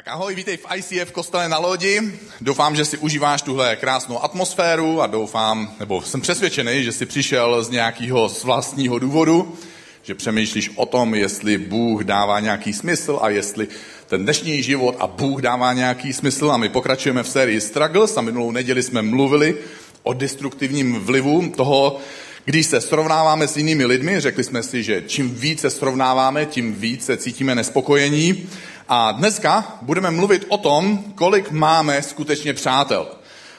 Tak 0.00 0.16
ahoj, 0.16 0.34
vítej 0.34 0.56
v 0.56 0.66
ICF 0.76 1.12
kostele 1.12 1.48
na 1.48 1.58
lodi. 1.58 2.00
Doufám, 2.40 2.76
že 2.76 2.84
si 2.84 2.98
užíváš 2.98 3.42
tuhle 3.42 3.76
krásnou 3.76 4.24
atmosféru 4.24 5.02
a 5.02 5.06
doufám, 5.06 5.74
nebo 5.80 6.02
jsem 6.02 6.20
přesvědčený, 6.20 6.84
že 6.84 6.92
jsi 6.92 7.06
přišel 7.06 7.64
z 7.64 7.70
nějakého 7.70 8.28
z 8.28 8.44
vlastního 8.44 8.98
důvodu, 8.98 9.58
že 10.02 10.14
přemýšlíš 10.14 10.70
o 10.74 10.86
tom, 10.86 11.14
jestli 11.14 11.58
Bůh 11.58 12.04
dává 12.04 12.40
nějaký 12.40 12.72
smysl 12.72 13.18
a 13.22 13.28
jestli 13.28 13.68
ten 14.06 14.22
dnešní 14.22 14.62
život 14.62 14.96
a 14.98 15.06
Bůh 15.06 15.42
dává 15.42 15.72
nějaký 15.72 16.12
smysl 16.12 16.50
a 16.50 16.56
my 16.56 16.68
pokračujeme 16.68 17.22
v 17.22 17.28
sérii 17.28 17.60
Struggles 17.60 18.16
a 18.16 18.20
minulou 18.20 18.50
neděli 18.50 18.82
jsme 18.82 19.02
mluvili 19.02 19.56
o 20.02 20.12
destruktivním 20.12 21.00
vlivu 21.00 21.52
toho, 21.56 22.00
když 22.44 22.66
se 22.66 22.80
srovnáváme 22.80 23.48
s 23.48 23.56
jinými 23.56 23.84
lidmi, 23.84 24.20
řekli 24.20 24.44
jsme 24.44 24.62
si, 24.62 24.82
že 24.82 25.02
čím 25.06 25.34
více 25.34 25.70
srovnáváme, 25.70 26.46
tím 26.46 26.74
více 26.74 27.16
cítíme 27.16 27.54
nespokojení. 27.54 28.48
A 28.92 29.12
dneska 29.12 29.78
budeme 29.82 30.10
mluvit 30.10 30.44
o 30.48 30.58
tom, 30.58 31.04
kolik 31.14 31.50
máme 31.50 32.02
skutečně 32.02 32.54
přátel. 32.54 33.06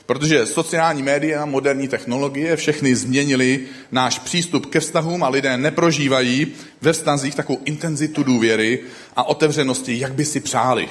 Protože 0.05 0.45
sociální 0.45 1.03
média, 1.03 1.45
moderní 1.45 1.87
technologie, 1.87 2.55
všechny 2.55 2.95
změnili 2.95 3.59
náš 3.91 4.19
přístup 4.19 4.65
ke 4.65 4.79
vztahům 4.79 5.23
a 5.23 5.29
lidé 5.29 5.57
neprožívají 5.57 6.47
ve 6.81 6.93
vztazích 6.93 7.35
takovou 7.35 7.59
intenzitu 7.65 8.23
důvěry 8.23 8.79
a 9.15 9.23
otevřenosti, 9.23 9.99
jak 9.99 10.13
by 10.13 10.25
si 10.25 10.39
přáli. 10.39 10.89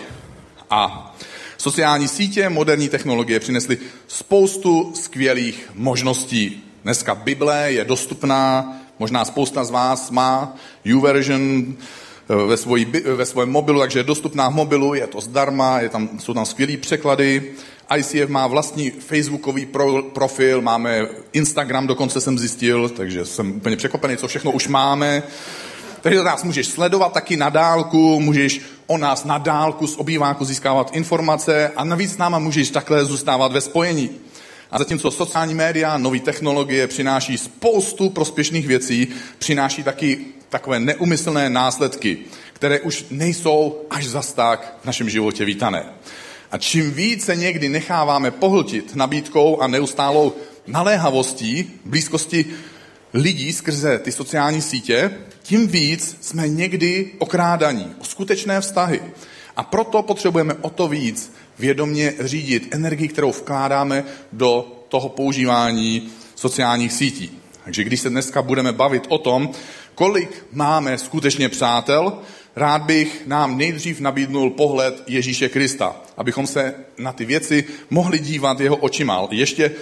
A 0.71 1.15
sociální 1.59 2.09
sítě, 2.09 2.49
moderní 2.49 2.89
technologie 2.89 3.41
přinesly 3.41 3.79
spoustu 4.09 4.93
skvělých 4.95 5.71
možností. 5.75 6.65
Dneska 6.85 7.15
Bible 7.15 7.73
je 7.73 7.85
dostupná, 7.85 8.77
možná 8.99 9.25
spousta 9.25 9.65
z 9.65 9.71
vás 9.71 10.11
má 10.11 10.57
YouVersion 10.85 11.75
ve, 12.47 12.57
svojí, 12.57 12.87
ve 13.15 13.27
svém 13.27 13.51
mobilu, 13.51 13.81
takže 13.81 13.99
je 13.99 14.05
dostupná 14.05 14.49
v 14.49 14.55
mobilu, 14.55 14.95
je 14.95 15.07
to 15.07 15.21
zdarma, 15.21 15.81
je 15.81 15.89
tam, 15.89 16.09
jsou 16.19 16.35
tam 16.35 16.47
skvělý 16.47 16.77
překlady. 16.77 17.53
ICF 17.97 18.29
má 18.29 18.47
vlastní 18.47 18.91
facebookový 18.91 19.67
pro, 19.67 20.03
profil, 20.03 20.63
máme 20.63 21.07
Instagram, 21.33 21.87
dokonce 21.87 22.21
jsem 22.21 22.39
zjistil, 22.39 22.89
takže 22.89 23.25
jsem 23.25 23.57
úplně 23.57 23.77
překvapený, 23.77 24.17
co 24.17 24.29
všechno 24.29 24.51
už 24.51 24.69
máme. 24.69 25.23
Takže 26.01 26.23
nás 26.23 26.45
můžeš 26.45 26.67
sledovat 26.67 27.13
taky 27.13 27.37
na 27.37 27.49
dálku, 27.49 28.21
můžeš 28.21 28.61
o 28.87 28.99
nás 28.99 29.25
na 29.25 29.39
dálku 29.39 29.87
z 29.87 29.97
obýváku 29.97 30.45
získávat 30.45 30.91
informace 30.93 31.73
a 31.77 31.85
navíc 31.85 32.15
s 32.15 32.19
náma 32.19 32.39
můžeš 32.39 32.71
takhle 32.71 33.05
zůstávat 33.05 33.53
ve 33.53 33.61
spojení. 33.61 34.11
A 34.71 34.79
zatímco 34.79 35.11
sociální 35.11 35.55
média, 35.55 35.99
nové 35.99 36.21
technologie 36.21 36.87
přináší 36.87 37.39
spoustu 37.39 38.11
prospěšných 38.11 38.67
věcí, 38.67 39.09
přináší 39.39 39.83
taky 39.83 40.19
takové 40.49 40.81
neumyslné 40.81 41.51
následky, 41.51 42.19
které 42.53 42.81
už 42.81 43.05
nejsou 43.11 43.81
až 43.91 44.07
zas 44.07 44.33
tak 44.33 44.79
v 44.83 44.85
našem 44.85 45.11
životě 45.11 45.45
vítané. 45.45 45.85
A 46.51 46.59
čím 46.59 46.93
více 46.93 47.37
někdy 47.37 47.69
necháváme 47.69 48.31
pohltit 48.31 48.97
nabídkou 48.97 49.61
a 49.61 49.67
neustálou 49.67 50.33
naléhavostí, 50.67 51.71
blízkosti 51.85 52.45
lidí 53.15 53.53
skrze 53.53 53.99
ty 53.99 54.13
sociální 54.13 54.63
sítě, 54.63 55.11
tím 55.43 55.69
víc 55.69 56.17
jsme 56.21 56.49
někdy 56.49 57.11
okrádaní 57.19 57.95
o 58.01 58.05
skutečné 58.05 58.61
vztahy. 58.61 59.03
A 59.57 59.63
proto 59.63 60.03
potřebujeme 60.03 60.55
o 60.55 60.71
to 60.71 60.89
víc 60.89 61.33
vědomně 61.61 62.15
řídit 62.21 62.69
energii, 62.75 63.09
kterou 63.09 63.33
vkládáme 63.33 64.05
do 64.33 64.85
toho 64.89 65.09
používání 65.09 66.11
sociálních 66.35 66.93
sítí. 66.93 67.39
Takže 67.65 67.85
když 67.85 68.01
se 68.01 68.11
dneska 68.11 68.43
budeme 68.43 68.73
bavit 68.73 69.07
o 69.09 69.19
tom, 69.19 69.51
kolik 69.95 70.47
máme 70.53 70.99
skutečně 70.99 71.49
přátel, 71.49 72.19
rád 72.57 72.83
bych 72.83 73.27
nám 73.27 73.59
nejdřív 73.59 74.01
nabídnul 74.01 74.51
pohled 74.51 75.03
Ježíše 75.07 75.49
Krista, 75.49 75.97
abychom 76.17 76.47
se 76.47 76.75
na 76.99 77.13
ty 77.13 77.25
věci 77.25 77.65
mohli 77.91 78.19
dívat 78.19 78.61
jeho 78.61 78.77
očima. 78.77 79.29
Ještě 79.31 79.73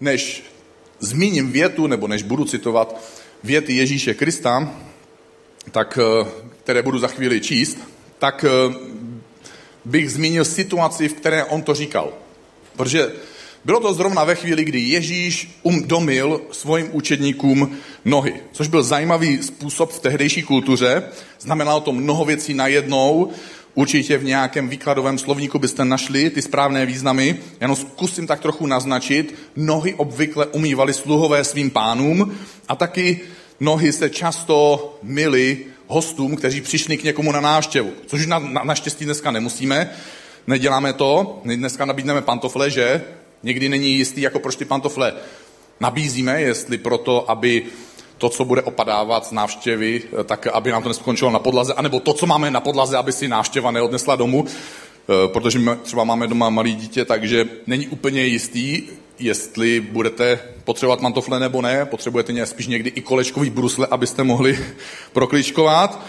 než 0.00 0.42
zmíním 1.00 1.52
větu, 1.52 1.86
nebo 1.86 2.08
než 2.08 2.22
budu 2.22 2.44
citovat 2.44 3.00
věty 3.44 3.72
Ježíše 3.76 4.14
Krista, 4.14 4.74
tak, 5.70 5.98
eh, 5.98 6.26
které 6.62 6.82
budu 6.82 6.98
za 6.98 7.08
chvíli 7.08 7.40
číst, 7.40 7.78
tak 8.18 8.44
eh, 8.44 8.74
bych 9.84 10.10
zmínil 10.10 10.44
situaci, 10.44 11.08
v 11.08 11.12
které 11.12 11.44
on 11.44 11.62
to 11.62 11.74
říkal. 11.74 12.12
Protože 12.76 13.12
bylo 13.64 13.80
to 13.80 13.94
zrovna 13.94 14.24
ve 14.24 14.34
chvíli, 14.34 14.64
kdy 14.64 14.80
Ježíš 14.80 15.58
umdomil 15.62 16.40
svým 16.52 16.88
učedníkům 16.92 17.76
nohy, 18.04 18.34
což 18.52 18.68
byl 18.68 18.82
zajímavý 18.82 19.42
způsob 19.42 19.92
v 19.92 19.98
tehdejší 19.98 20.42
kultuře. 20.42 21.02
Znamenalo 21.40 21.80
to 21.80 21.92
mnoho 21.92 22.24
věcí 22.24 22.54
najednou. 22.54 23.30
Určitě 23.74 24.18
v 24.18 24.24
nějakém 24.24 24.68
výkladovém 24.68 25.18
slovníku 25.18 25.58
byste 25.58 25.84
našli 25.84 26.30
ty 26.30 26.42
správné 26.42 26.86
významy. 26.86 27.36
Jenom 27.60 27.76
zkusím 27.76 28.26
tak 28.26 28.40
trochu 28.40 28.66
naznačit. 28.66 29.34
Nohy 29.56 29.94
obvykle 29.94 30.46
umývali 30.46 30.94
sluhové 30.94 31.44
svým 31.44 31.70
pánům 31.70 32.34
a 32.68 32.76
taky 32.76 33.20
nohy 33.60 33.92
se 33.92 34.10
často 34.10 34.98
myly 35.02 35.58
hostům, 35.90 36.36
kteří 36.36 36.60
přišli 36.60 36.96
k 36.96 37.04
někomu 37.04 37.32
na 37.32 37.40
návštěvu. 37.40 37.92
Což 38.06 38.26
na, 38.26 38.38
na, 38.38 38.64
naštěstí 38.64 39.04
dneska 39.04 39.30
nemusíme. 39.30 39.90
Neděláme 40.46 40.92
to. 40.92 41.40
Dneska 41.44 41.84
nabídneme 41.84 42.22
pantofle, 42.22 42.70
že? 42.70 43.02
Někdy 43.42 43.68
není 43.68 43.92
jistý, 43.92 44.20
jako 44.20 44.38
proč 44.38 44.56
ty 44.56 44.64
pantofle 44.64 45.12
nabízíme, 45.80 46.42
jestli 46.42 46.78
proto, 46.78 47.30
aby 47.30 47.64
to, 48.18 48.28
co 48.28 48.44
bude 48.44 48.62
opadávat 48.62 49.26
z 49.26 49.32
návštěvy, 49.32 50.02
tak 50.24 50.46
aby 50.46 50.72
nám 50.72 50.82
to 50.82 50.88
neskončilo 50.88 51.30
na 51.30 51.38
podlaze, 51.38 51.74
anebo 51.74 52.00
to, 52.00 52.12
co 52.12 52.26
máme 52.26 52.50
na 52.50 52.60
podlaze, 52.60 52.96
aby 52.96 53.12
si 53.12 53.28
návštěva 53.28 53.70
neodnesla 53.70 54.16
domů, 54.16 54.44
eh, 54.44 55.28
protože 55.28 55.58
my 55.58 55.70
třeba 55.82 56.04
máme 56.04 56.26
doma 56.26 56.50
malé 56.50 56.70
dítě, 56.70 57.04
takže 57.04 57.48
není 57.66 57.88
úplně 57.88 58.24
jistý, 58.24 58.82
jestli 59.20 59.80
budete 59.80 60.38
potřebovat 60.64 61.00
mantofle 61.00 61.40
nebo 61.40 61.62
ne, 61.62 61.84
potřebujete 61.84 62.46
spíš 62.46 62.66
někdy 62.66 62.90
i 62.90 63.00
kolečkový 63.00 63.50
brusle, 63.50 63.86
abyste 63.90 64.24
mohli 64.24 64.58
prokličkovat, 65.12 66.06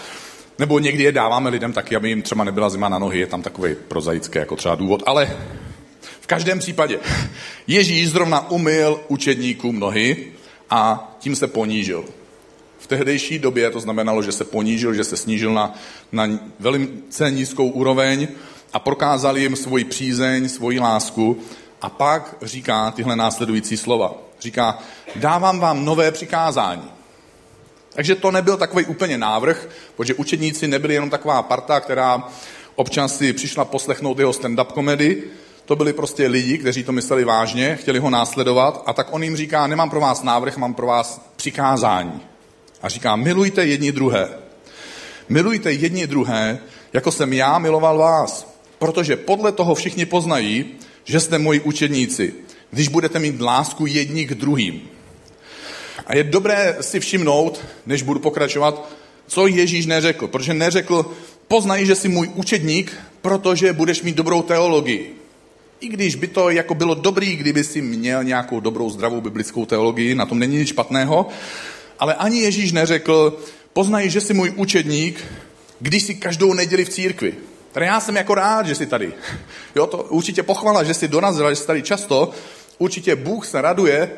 nebo 0.60 0.80
někdy 0.80 1.04
je 1.04 1.12
dáváme 1.12 1.50
lidem 1.50 1.74
taky, 1.74 1.96
aby 1.96 2.10
jim 2.10 2.22
třeba 2.22 2.44
nebyla 2.44 2.70
zima 2.70 2.90
na 2.90 3.00
nohy, 3.00 3.20
je 3.20 3.28
tam 3.28 3.42
takový 3.42 3.76
prozaický 3.88 4.40
jako 4.40 4.56
třeba 4.56 4.76
důvod, 4.76 5.04
ale 5.06 5.38
v 6.22 6.28
každém 6.28 6.60
případě 6.60 7.00
Ježíš 7.68 8.10
zrovna 8.10 8.52
umyl 8.52 9.00
učedníkům 9.08 9.80
nohy 9.80 10.32
a 10.70 11.12
tím 11.20 11.36
se 11.36 11.48
ponížil. 11.48 12.06
V 12.80 12.88
tehdejší 12.88 13.40
době 13.40 13.70
to 13.70 13.80
znamenalo, 13.80 14.24
že 14.24 14.32
se 14.32 14.44
ponížil, 14.44 14.94
že 14.94 15.04
se 15.04 15.18
snížil 15.18 15.54
na, 15.54 15.74
na 16.12 16.30
velice 16.60 17.32
nízkou 17.32 17.70
úroveň 17.70 18.28
a 18.74 18.80
prokázal 18.80 19.38
jim 19.38 19.56
svoji 19.56 19.84
přízeň, 19.84 20.50
svoji 20.50 20.80
lásku 20.80 21.38
a 21.81 21.90
pak 21.90 22.36
říká 22.42 22.92
tyhle 22.92 23.16
následující 23.16 23.78
slova. 23.78 24.14
Říká, 24.40 24.80
dávám 25.16 25.59
vám 25.59 25.86
nové 25.86 26.12
přikázání. 26.12 26.92
Takže 27.94 28.16
to 28.16 28.31
nebyl 28.31 28.58
takový 28.58 28.86
úplně 28.86 29.18
návrh, 29.18 29.69
protože 29.96 30.14
učedníci 30.14 30.68
nebyli 30.68 30.94
jenom 30.94 31.09
taková 31.09 31.42
parta, 31.42 31.80
která 31.80 32.24
občas 32.75 33.18
si 33.18 33.34
přišla 33.34 33.66
poslechnout 33.66 34.19
jeho 34.19 34.31
stand-up 34.31 34.66
komedy, 34.66 35.24
to 35.66 35.75
byli 35.75 35.94
prostě 35.94 36.28
lidi, 36.28 36.58
kteří 36.58 36.84
to 36.84 36.92
mysleli 36.92 37.24
vážně, 37.24 37.75
chtěli 37.75 38.00
ho 38.00 38.09
následovat 38.09 38.84
a 38.86 38.94
tak 38.94 39.08
on 39.13 39.24
jim 39.24 39.38
říká, 39.38 39.68
nemám 39.68 39.90
pro 39.90 40.00
vás 40.00 40.24
návrh, 40.24 40.58
mám 40.58 40.74
pro 40.74 40.88
vás 40.88 41.22
přikázání. 41.36 42.22
A 42.81 42.90
říká, 42.90 43.16
milujte 43.16 43.66
jedni 43.66 43.92
druhé. 43.92 44.30
Milujte 45.30 45.72
jedni 45.72 46.08
druhé, 46.08 46.59
jako 46.94 47.12
jsem 47.12 47.34
já 47.34 47.59
miloval 47.59 47.98
vás. 47.98 48.58
Protože 48.80 49.16
podle 49.16 49.52
toho 49.52 49.75
všichni 49.75 50.06
poznají, 50.06 50.75
že 51.12 51.20
jste 51.20 51.40
moji 51.40 51.60
učedníci, 51.60 52.34
když 52.72 52.88
budete 52.88 53.20
mít 53.20 53.42
lásku 53.42 53.86
jedni 53.86 54.26
k 54.26 54.34
druhým. 54.34 54.82
A 56.08 56.16
je 56.16 56.24
dobré 56.24 56.78
si 56.82 57.00
všimnout, 57.00 57.60
než 57.86 58.02
budu 58.02 58.20
pokračovat, 58.20 58.90
co 59.28 59.48
Ježíš 59.48 59.86
neřekl. 59.86 60.28
Protože 60.28 60.54
neřekl, 60.54 61.12
poznají, 61.48 61.86
že 61.86 61.96
jsi 61.96 62.08
můj 62.08 62.32
učedník, 62.36 62.94
protože 63.22 63.74
budeš 63.74 64.02
mít 64.02 64.16
dobrou 64.16 64.42
teologii. 64.42 65.16
I 65.80 65.88
když 65.88 66.16
by 66.16 66.28
to 66.28 66.50
jako 66.50 66.75
bylo 66.75 66.96
dobrý, 66.96 67.36
kdyby 67.36 67.64
si 67.64 67.81
měl 67.81 68.24
nějakou 68.24 68.60
dobrou 68.60 68.90
zdravou 68.90 69.22
biblickou 69.22 69.66
teologii, 69.66 70.16
na 70.16 70.25
tom 70.25 70.40
není 70.40 70.57
nic 70.57 70.69
špatného, 70.69 71.28
ale 72.00 72.16
ani 72.16 72.40
Ježíš 72.40 72.72
neřekl, 72.72 73.38
poznají, 73.74 74.10
že 74.10 74.22
jsi 74.22 74.34
můj 74.34 74.54
učedník, 74.56 75.25
když 75.80 76.04
si 76.04 76.16
každou 76.16 76.54
neděli 76.54 76.86
v 76.86 76.90
církvi. 76.90 77.50
Tady 77.71 77.85
já 77.85 78.00
jsem 78.00 78.15
jako 78.15 78.35
rád, 78.35 78.68
že 78.68 78.75
jsi 78.75 78.85
tady. 78.85 79.13
Jo, 79.75 79.88
to 79.88 79.97
určitě 79.97 80.44
pochvala, 80.44 80.83
že 80.83 80.94
jsi 80.94 81.07
dorazil, 81.07 81.50
že 81.50 81.56
jsi 81.56 81.68
tady 81.68 81.83
často. 81.83 82.31
Určitě 82.77 83.15
Bůh 83.15 83.45
se 83.45 83.62
raduje 83.62 84.12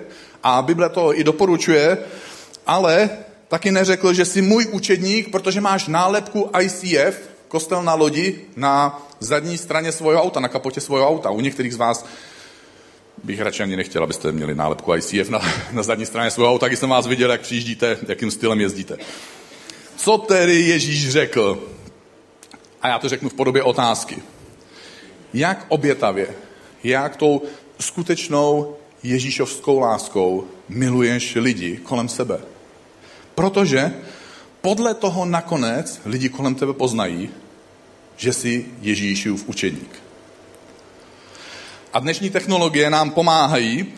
a 0.44 0.62
Bible 0.62 0.90
to 0.90 1.20
i 1.20 1.24
doporučuje, 1.24 1.98
ale 2.68 3.10
taky 3.48 3.72
neřekl, 3.72 4.14
že 4.14 4.26
jsi 4.26 4.42
můj 4.42 4.68
učedník, 4.72 5.32
protože 5.32 5.62
máš 5.62 5.88
nálepku 5.88 6.52
ICF, 6.62 7.20
kostel 7.48 7.84
na 7.84 7.94
lodi, 7.94 8.42
na 8.56 9.02
zadní 9.20 9.58
straně 9.58 9.92
svého 9.92 10.24
auta, 10.24 10.40
na 10.40 10.48
kapotě 10.48 10.82
svého 10.82 11.08
auta. 11.08 11.30
U 11.30 11.40
některých 11.40 11.74
z 11.74 11.78
vás 11.78 12.06
bych 13.24 13.42
radši 13.42 13.64
ani 13.64 13.76
nechtěl, 13.76 14.04
abyste 14.04 14.32
měli 14.32 14.56
nálepku 14.56 14.96
ICF 14.96 15.30
na, 15.30 15.42
na 15.72 15.84
zadní 15.84 16.06
straně 16.06 16.32
svého 16.32 16.52
auta, 16.52 16.68
když 16.68 16.80
jsem 16.80 16.90
vás 16.90 17.08
viděl, 17.08 17.32
jak 17.32 17.42
přijíždíte, 17.42 17.98
jakým 18.08 18.32
stylem 18.32 18.62
jezdíte. 18.62 18.98
Co 19.96 20.18
tedy 20.18 20.62
Ježíš 20.62 21.10
řekl? 21.10 21.73
A 22.84 22.88
já 22.88 23.00
to 23.00 23.10
řeknu 23.10 23.30
v 23.30 23.34
podobě 23.34 23.64
otázky. 23.64 24.22
jak 25.34 25.66
obětavě, 25.68 26.28
jak 26.84 27.16
tou 27.16 27.42
skutečnou 27.80 28.76
ježíšovskou 29.04 29.80
láskou 29.80 30.48
miluješ 30.70 31.36
lidi 31.36 31.78
kolem 31.78 32.10
sebe. 32.10 32.40
Protože 33.36 33.94
podle 34.62 34.94
toho 34.94 35.26
nakonec 35.26 36.02
lidi 36.06 36.30
kolem 36.30 36.56
tebe 36.56 36.74
poznají, 36.74 37.30
že 38.18 38.34
jsi 38.34 38.66
Ježíšův 38.82 39.44
učeník. 39.48 40.04
A 41.94 42.00
dnešní 42.00 42.30
technologie 42.30 42.90
nám 42.90 43.12
pomáhají 43.12 43.94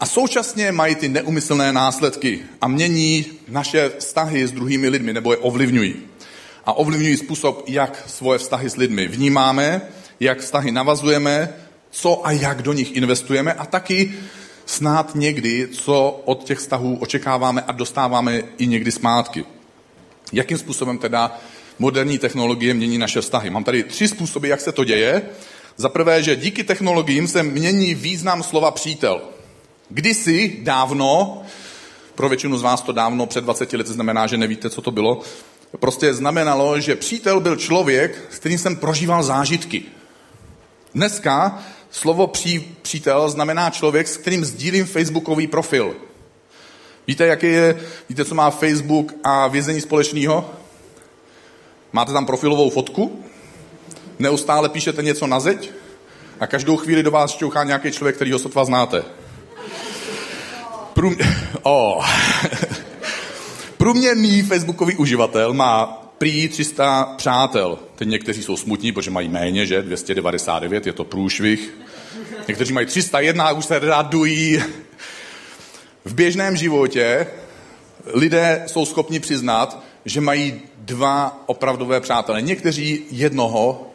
a 0.00 0.06
současně 0.06 0.72
mají 0.72 0.94
ty 0.94 1.08
neumyslné 1.08 1.72
následky 1.72 2.42
a 2.60 2.68
mění 2.68 3.26
naše 3.48 3.90
vztahy 3.98 4.46
s 4.46 4.52
druhými 4.52 4.88
lidmi 4.88 5.12
nebo 5.12 5.32
je 5.32 5.38
ovlivňují. 5.38 6.07
A 6.68 6.72
ovlivňují 6.72 7.16
způsob, 7.16 7.64
jak 7.66 8.04
svoje 8.06 8.38
vztahy 8.38 8.70
s 8.70 8.76
lidmi 8.76 9.08
vnímáme, 9.08 9.82
jak 10.20 10.40
vztahy 10.40 10.72
navazujeme, 10.72 11.48
co 11.90 12.26
a 12.26 12.30
jak 12.30 12.62
do 12.62 12.72
nich 12.72 12.96
investujeme 12.96 13.52
a 13.52 13.66
taky 13.66 14.14
snad 14.66 15.14
někdy, 15.14 15.68
co 15.72 16.22
od 16.24 16.44
těch 16.44 16.58
vztahů 16.58 16.98
očekáváme 17.00 17.62
a 17.62 17.72
dostáváme 17.72 18.42
i 18.58 18.66
někdy 18.66 18.92
zpátky. 18.92 19.44
Jakým 20.32 20.58
způsobem 20.58 20.98
teda 20.98 21.38
moderní 21.78 22.18
technologie 22.18 22.74
mění 22.74 22.98
naše 22.98 23.20
vztahy? 23.20 23.50
Mám 23.50 23.64
tady 23.64 23.82
tři 23.82 24.08
způsoby, 24.08 24.48
jak 24.48 24.60
se 24.60 24.72
to 24.72 24.84
děje. 24.84 25.22
Za 25.76 25.88
prvé, 25.88 26.22
že 26.22 26.36
díky 26.36 26.64
technologiím 26.64 27.28
se 27.28 27.42
mění 27.42 27.94
význam 27.94 28.42
slova 28.42 28.70
přítel. 28.70 29.20
Kdysi 29.90 30.56
dávno, 30.62 31.42
pro 32.14 32.28
většinu 32.28 32.58
z 32.58 32.62
vás 32.62 32.82
to 32.82 32.92
dávno, 32.92 33.26
před 33.26 33.44
20 33.44 33.72
lety 33.72 33.92
znamená, 33.92 34.26
že 34.26 34.36
nevíte, 34.36 34.70
co 34.70 34.82
to 34.82 34.90
bylo, 34.90 35.20
prostě 35.76 36.14
znamenalo, 36.14 36.80
že 36.80 36.96
přítel 36.96 37.40
byl 37.40 37.56
člověk, 37.56 38.18
s 38.30 38.38
kterým 38.38 38.58
jsem 38.58 38.76
prožíval 38.76 39.22
zážitky. 39.22 39.82
Dneska 40.94 41.58
slovo 41.90 42.26
pří, 42.26 42.76
přítel 42.82 43.30
znamená 43.30 43.70
člověk, 43.70 44.08
s 44.08 44.16
kterým 44.16 44.44
sdílím 44.44 44.86
facebookový 44.86 45.46
profil. 45.46 45.96
Víte, 47.06 47.26
jaký 47.26 47.46
je, 47.46 47.80
víte, 48.08 48.24
co 48.24 48.34
má 48.34 48.50
Facebook 48.50 49.14
a 49.24 49.48
vězení 49.48 49.80
společného? 49.80 50.50
Máte 51.92 52.12
tam 52.12 52.26
profilovou 52.26 52.70
fotku, 52.70 53.24
neustále 54.18 54.68
píšete 54.68 55.02
něco 55.02 55.26
na 55.26 55.40
zeď 55.40 55.70
a 56.40 56.46
každou 56.46 56.76
chvíli 56.76 57.02
do 57.02 57.10
vás 57.10 57.30
šťouchá 57.30 57.64
nějaký 57.64 57.92
člověk, 57.92 58.16
který 58.16 58.32
ho 58.32 58.38
sotva 58.38 58.64
znáte. 58.64 59.04
Prům... 60.92 61.16
Oh. 61.62 62.06
Průměrný 63.88 64.42
facebookový 64.42 64.96
uživatel 64.96 65.54
má 65.54 65.86
prý 66.18 66.48
300 66.48 67.14
přátel. 67.16 67.78
Teď 67.96 68.08
někteří 68.08 68.42
jsou 68.42 68.56
smutní, 68.56 68.92
protože 68.92 69.10
mají 69.10 69.28
méně, 69.28 69.66
že? 69.66 69.82
299, 69.82 70.86
je 70.86 70.92
to 70.92 71.04
průšvih. 71.04 71.74
Někteří 72.48 72.72
mají 72.72 72.86
301 72.86 73.44
a 73.44 73.52
už 73.52 73.64
se 73.64 73.78
radují. 73.78 74.62
V 76.04 76.14
běžném 76.14 76.56
životě 76.56 77.26
lidé 78.14 78.62
jsou 78.66 78.84
schopni 78.84 79.20
přiznat, 79.20 79.82
že 80.04 80.20
mají 80.20 80.60
dva 80.76 81.42
opravdové 81.46 82.00
přátelé. 82.00 82.42
Někteří 82.42 83.02
jednoho. 83.10 83.90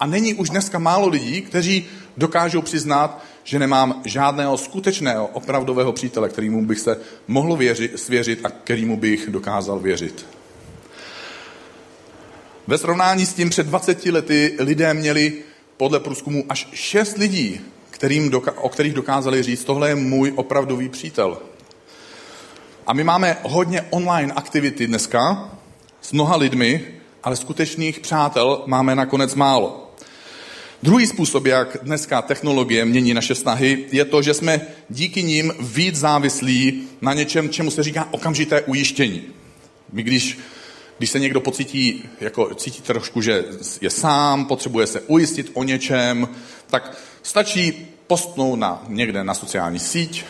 A 0.00 0.06
není 0.06 0.34
už 0.34 0.50
dneska 0.50 0.78
málo 0.78 1.08
lidí, 1.08 1.42
kteří 1.42 1.86
dokážou 2.16 2.62
přiznat, 2.62 3.22
že 3.46 3.58
nemám 3.58 4.02
žádného 4.04 4.58
skutečného, 4.58 5.26
opravdového 5.26 5.92
přítele, 5.92 6.28
kterýmu 6.28 6.66
bych 6.66 6.80
se 6.80 7.00
mohl 7.28 7.56
věřit, 7.56 7.98
svěřit 7.98 8.40
a 8.44 8.50
kterýmu 8.50 8.96
bych 8.96 9.30
dokázal 9.30 9.78
věřit. 9.78 10.26
Ve 12.66 12.78
srovnání 12.78 13.26
s 13.26 13.34
tím 13.34 13.50
před 13.50 13.66
20 13.66 14.06
lety 14.06 14.56
lidé 14.58 14.94
měli 14.94 15.32
podle 15.76 16.00
průzkumu 16.00 16.44
až 16.48 16.68
6 16.72 17.18
lidí, 17.18 17.60
kterým 17.90 18.30
doka- 18.30 18.54
o 18.56 18.68
kterých 18.68 18.94
dokázali 18.94 19.42
říct, 19.42 19.64
tohle 19.64 19.88
je 19.88 19.94
můj 19.94 20.32
opravdový 20.36 20.88
přítel. 20.88 21.38
A 22.86 22.92
my 22.92 23.04
máme 23.04 23.36
hodně 23.42 23.82
online 23.90 24.32
aktivity 24.32 24.86
dneska 24.86 25.50
s 26.00 26.12
mnoha 26.12 26.36
lidmi, 26.36 26.84
ale 27.22 27.36
skutečných 27.36 28.00
přátel 28.00 28.62
máme 28.66 28.94
nakonec 28.94 29.34
málo. 29.34 29.85
Druhý 30.86 31.06
způsob, 31.06 31.46
jak 31.46 31.76
dneska 31.82 32.22
technologie 32.22 32.84
mění 32.84 33.14
naše 33.14 33.34
snahy, 33.34 33.86
je 33.92 34.04
to, 34.04 34.22
že 34.22 34.34
jsme 34.34 34.60
díky 34.90 35.22
nim 35.22 35.52
víc 35.60 35.96
závislí 35.96 36.88
na 37.00 37.14
něčem, 37.14 37.50
čemu 37.50 37.70
se 37.70 37.82
říká 37.82 38.08
okamžité 38.10 38.62
ujištění. 38.62 39.22
My 39.92 40.02
když, 40.02 40.38
když 40.98 41.10
se 41.10 41.18
někdo 41.18 41.40
pocítí, 41.40 42.08
jako 42.20 42.54
cítí 42.54 42.82
trošku, 42.82 43.22
že 43.22 43.44
je 43.80 43.90
sám, 43.90 44.44
potřebuje 44.44 44.86
se 44.86 45.00
ujistit 45.00 45.50
o 45.54 45.62
něčem, 45.62 46.28
tak 46.66 46.96
stačí 47.22 47.86
postnout 48.06 48.58
na, 48.58 48.84
někde 48.88 49.24
na 49.24 49.34
sociální 49.34 49.78
síť, 49.78 50.24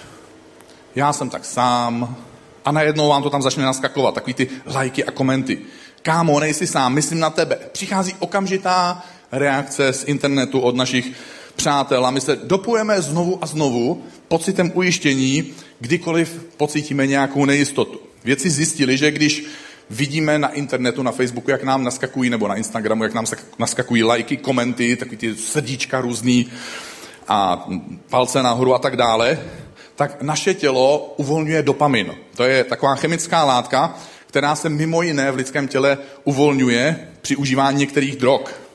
já 0.95 1.13
jsem 1.13 1.31
tak 1.31 1.45
sám, 1.45 2.17
a 2.65 2.73
najednou 2.73 3.09
vám 3.09 3.23
to 3.23 3.31
tam 3.31 3.43
začne 3.43 3.65
naskakovat, 3.65 4.15
takový 4.15 4.35
ty 4.35 4.49
lajky 4.67 5.05
a 5.05 5.11
komenty. 5.11 5.59
Kámo, 6.03 6.41
nejsi 6.41 6.67
sám, 6.67 6.95
myslím 6.95 7.21
na 7.21 7.31
tebe. 7.31 7.59
Přichází 7.73 8.15
okamžitá 8.19 9.05
reakce 9.37 9.93
z 9.93 10.05
internetu 10.05 10.61
od 10.61 10.77
našich 10.77 11.13
přátel 11.57 12.07
a 12.07 12.11
my 12.11 12.21
se 12.21 12.37
dopujeme 12.37 13.03
znovu 13.03 13.39
a 13.41 13.47
znovu 13.47 14.03
pocitem 14.29 14.73
ujištění, 14.75 15.53
kdykoliv 15.81 16.47
pocítíme 16.57 17.07
nějakou 17.07 17.45
nejistotu. 17.45 18.01
Věci 18.25 18.51
zjistili, 18.51 18.97
že 18.97 19.11
když 19.11 19.45
vidíme 19.91 20.39
na 20.39 20.49
internetu, 20.49 21.03
na 21.03 21.13
Facebooku, 21.13 21.51
jak 21.51 21.65
nám 21.65 21.85
naskakují, 21.85 22.31
nebo 22.31 22.49
na 22.49 22.55
Instagramu, 22.55 23.03
jak 23.03 23.15
nám 23.15 23.25
naskakují 23.59 24.03
lajky, 24.03 24.37
komenty, 24.37 24.97
takový 24.97 25.17
ty 25.17 25.37
srdíčka 25.37 26.01
různý 26.01 26.47
a 27.29 27.69
palce 28.11 28.43
nahoru 28.43 28.75
a 28.75 28.79
tak 28.79 28.97
dále, 28.97 29.39
tak 29.97 30.23
naše 30.23 30.55
tělo 30.55 31.15
uvolňuje 31.17 31.63
dopamin. 31.63 32.15
To 32.37 32.45
je 32.45 32.65
taková 32.65 32.95
chemická 32.95 33.45
látka, 33.45 33.99
která 34.27 34.57
se 34.57 34.69
mimo 34.69 35.03
jiné 35.03 35.31
v 35.31 35.37
lidském 35.37 35.69
těle 35.69 35.99
uvolňuje 36.25 37.09
při 37.23 37.37
užívání 37.37 37.79
některých 37.79 38.17
drog. 38.17 38.66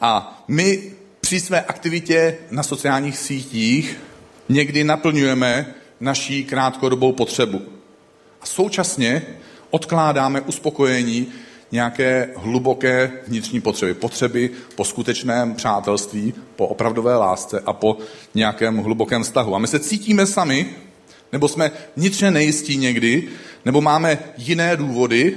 A 0.00 0.44
my 0.48 0.92
při 1.20 1.40
své 1.40 1.60
aktivitě 1.60 2.36
na 2.50 2.62
sociálních 2.62 3.18
sítích 3.18 3.96
někdy 4.48 4.84
naplňujeme 4.84 5.74
naší 6.00 6.44
krátkodobou 6.44 7.12
potřebu. 7.12 7.62
A 8.40 8.46
současně 8.46 9.22
odkládáme 9.70 10.40
uspokojení 10.40 11.26
nějaké 11.72 12.28
hluboké 12.36 13.12
vnitřní 13.26 13.60
potřeby. 13.60 13.94
Potřeby 13.94 14.50
po 14.74 14.84
skutečném 14.84 15.54
přátelství, 15.54 16.34
po 16.56 16.66
opravdové 16.66 17.16
lásce 17.16 17.60
a 17.66 17.72
po 17.72 17.98
nějakém 18.34 18.78
hlubokém 18.78 19.22
vztahu. 19.22 19.54
A 19.54 19.58
my 19.58 19.66
se 19.66 19.78
cítíme 19.78 20.26
sami, 20.26 20.70
nebo 21.32 21.48
jsme 21.48 21.70
vnitřně 21.96 22.30
nejistí 22.30 22.76
někdy, 22.76 23.28
nebo 23.64 23.80
máme 23.80 24.18
jiné 24.36 24.76
důvody 24.76 25.36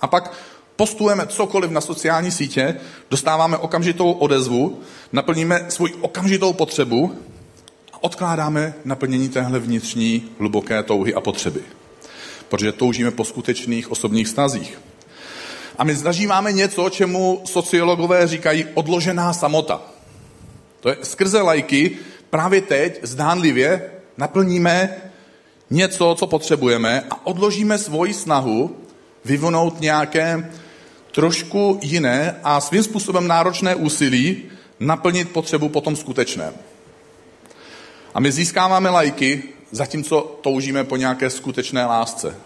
a 0.00 0.06
pak 0.06 0.32
postujeme 0.76 1.26
cokoliv 1.26 1.70
na 1.70 1.80
sociální 1.80 2.30
sítě, 2.30 2.76
dostáváme 3.10 3.56
okamžitou 3.56 4.12
odezvu, 4.12 4.80
naplníme 5.12 5.66
svůj 5.68 5.94
okamžitou 6.00 6.52
potřebu 6.52 7.18
a 7.92 8.04
odkládáme 8.04 8.74
naplnění 8.84 9.28
téhle 9.28 9.58
vnitřní 9.58 10.24
hluboké 10.38 10.82
touhy 10.82 11.14
a 11.14 11.20
potřeby. 11.20 11.60
Protože 12.48 12.72
toužíme 12.72 13.10
po 13.10 13.24
skutečných 13.24 13.90
osobních 13.90 14.28
stazích. 14.28 14.78
A 15.78 15.84
my 15.84 15.96
zažíváme 15.96 16.52
něco, 16.52 16.90
čemu 16.90 17.42
sociologové 17.44 18.26
říkají 18.26 18.66
odložená 18.74 19.32
samota. 19.32 19.80
To 20.80 20.88
je 20.88 20.96
skrze 21.02 21.40
lajky 21.40 21.98
právě 22.30 22.60
teď 22.60 23.00
zdánlivě 23.02 23.90
naplníme 24.16 24.96
něco, 25.70 26.14
co 26.18 26.26
potřebujeme 26.26 27.04
a 27.10 27.26
odložíme 27.26 27.78
svoji 27.78 28.14
snahu 28.14 28.76
vyvinout 29.24 29.80
nějaké 29.80 30.50
trošku 31.14 31.78
jiné 31.82 32.36
a 32.42 32.60
svým 32.60 32.82
způsobem 32.82 33.28
náročné 33.28 33.74
úsilí 33.74 34.42
naplnit 34.80 35.30
potřebu 35.30 35.68
potom 35.68 35.96
skutečné. 35.96 36.52
A 38.14 38.20
my 38.20 38.32
získáváme 38.32 38.90
lajky, 38.90 39.42
zatímco 39.70 40.38
toužíme 40.42 40.84
po 40.84 40.96
nějaké 40.96 41.30
skutečné 41.30 41.86
lásce. 41.86 42.36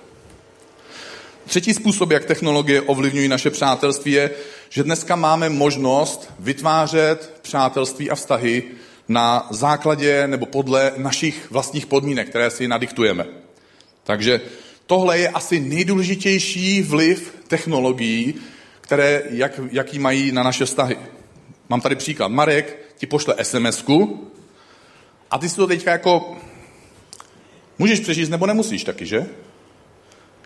Třetí 1.47 1.75
způsob, 1.75 2.11
jak 2.11 2.25
technologie 2.25 2.83
ovlivňují 2.83 3.29
naše 3.29 3.51
přátelství, 3.51 4.13
je, 4.13 4.31
že 4.69 4.83
dneska 4.83 5.17
máme 5.17 5.49
možnost 5.49 6.33
vytvářet 6.39 7.35
přátelství 7.43 8.11
a 8.11 8.15
vztahy 8.15 8.63
na 9.09 9.47
základě 9.51 10.27
nebo 10.27 10.47
podle 10.47 10.93
našich 10.97 11.51
vlastních 11.51 11.87
podmínek, 11.87 12.29
které 12.29 12.51
si 12.51 12.69
nadiktujeme. 12.69 13.27
Takže 14.05 14.41
tohle 14.87 15.19
je 15.19 15.29
asi 15.29 15.61
nejdůležitější 15.61 16.83
vliv 16.83 17.35
technologií, 17.49 18.35
které, 18.89 19.23
jak, 19.31 19.61
jaký 19.71 19.99
mají 19.99 20.33
na 20.33 20.43
naše 20.43 20.65
vztahy. 20.65 20.99
Mám 21.69 21.81
tady 21.81 21.97
příklad. 21.97 22.29
Marek 22.29 22.79
ti 22.97 23.07
pošle 23.07 23.35
sms 23.43 23.85
a 25.31 25.39
ty 25.39 25.49
si 25.49 25.57
to 25.57 25.67
teďka 25.67 25.91
jako 25.91 26.37
můžeš 27.79 28.01
přečíst 28.01 28.29
nebo 28.29 28.47
nemusíš 28.47 28.85
taky, 28.85 29.07
že? 29.07 29.27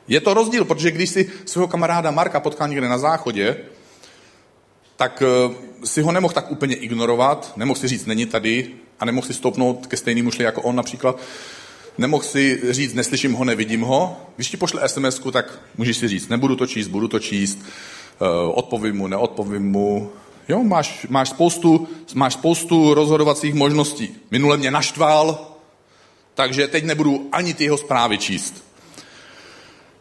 Je 0.08 0.20
to 0.20 0.34
rozdíl, 0.34 0.64
protože 0.64 0.90
když 0.90 1.10
si 1.10 1.30
svého 1.44 1.68
kamaráda 1.68 2.10
Marka 2.10 2.40
potkal 2.40 2.68
někde 2.68 2.88
na 2.88 2.98
záchodě, 2.98 3.56
tak 4.96 5.22
eh, 5.22 5.54
si 5.86 6.02
ho 6.02 6.12
nemohl 6.12 6.34
tak 6.34 6.50
úplně 6.50 6.74
ignorovat, 6.74 7.52
nemohl 7.56 7.80
si 7.80 7.88
říct, 7.88 8.06
není 8.06 8.26
tady, 8.26 8.70
a 9.00 9.04
nemohl 9.04 9.26
si 9.26 9.34
stoupnout 9.34 9.86
ke 9.86 9.96
stejnému 9.96 10.30
šli 10.30 10.44
jako 10.44 10.62
on 10.62 10.76
například. 10.76 11.20
Nemohl 11.98 12.22
si 12.22 12.60
říct, 12.70 12.94
neslyším 12.94 13.32
ho, 13.32 13.44
nevidím 13.44 13.80
ho. 13.80 14.26
Když 14.36 14.50
ti 14.50 14.56
pošle 14.56 14.88
sms 14.88 15.20
tak 15.32 15.58
můžeš 15.76 15.96
si 15.96 16.08
říct, 16.08 16.28
nebudu 16.28 16.56
to 16.56 16.66
číst, 16.66 16.88
budu 16.88 17.08
to 17.08 17.18
číst, 17.18 17.58
odpovím 18.52 18.96
mu, 18.96 19.06
neodpovím 19.06 19.70
mu. 19.70 20.10
Jo, 20.48 20.62
máš, 20.62 21.06
máš, 21.10 21.28
spoustu, 21.28 21.88
máš 22.14 22.34
spoustu 22.34 22.94
rozhodovacích 22.94 23.54
možností. 23.54 24.16
Minule 24.30 24.56
mě 24.56 24.70
naštval, 24.70 25.46
takže 26.34 26.68
teď 26.68 26.84
nebudu 26.84 27.28
ani 27.32 27.54
ty 27.54 27.64
jeho 27.64 27.78
zprávy 27.78 28.18
číst. 28.18 28.64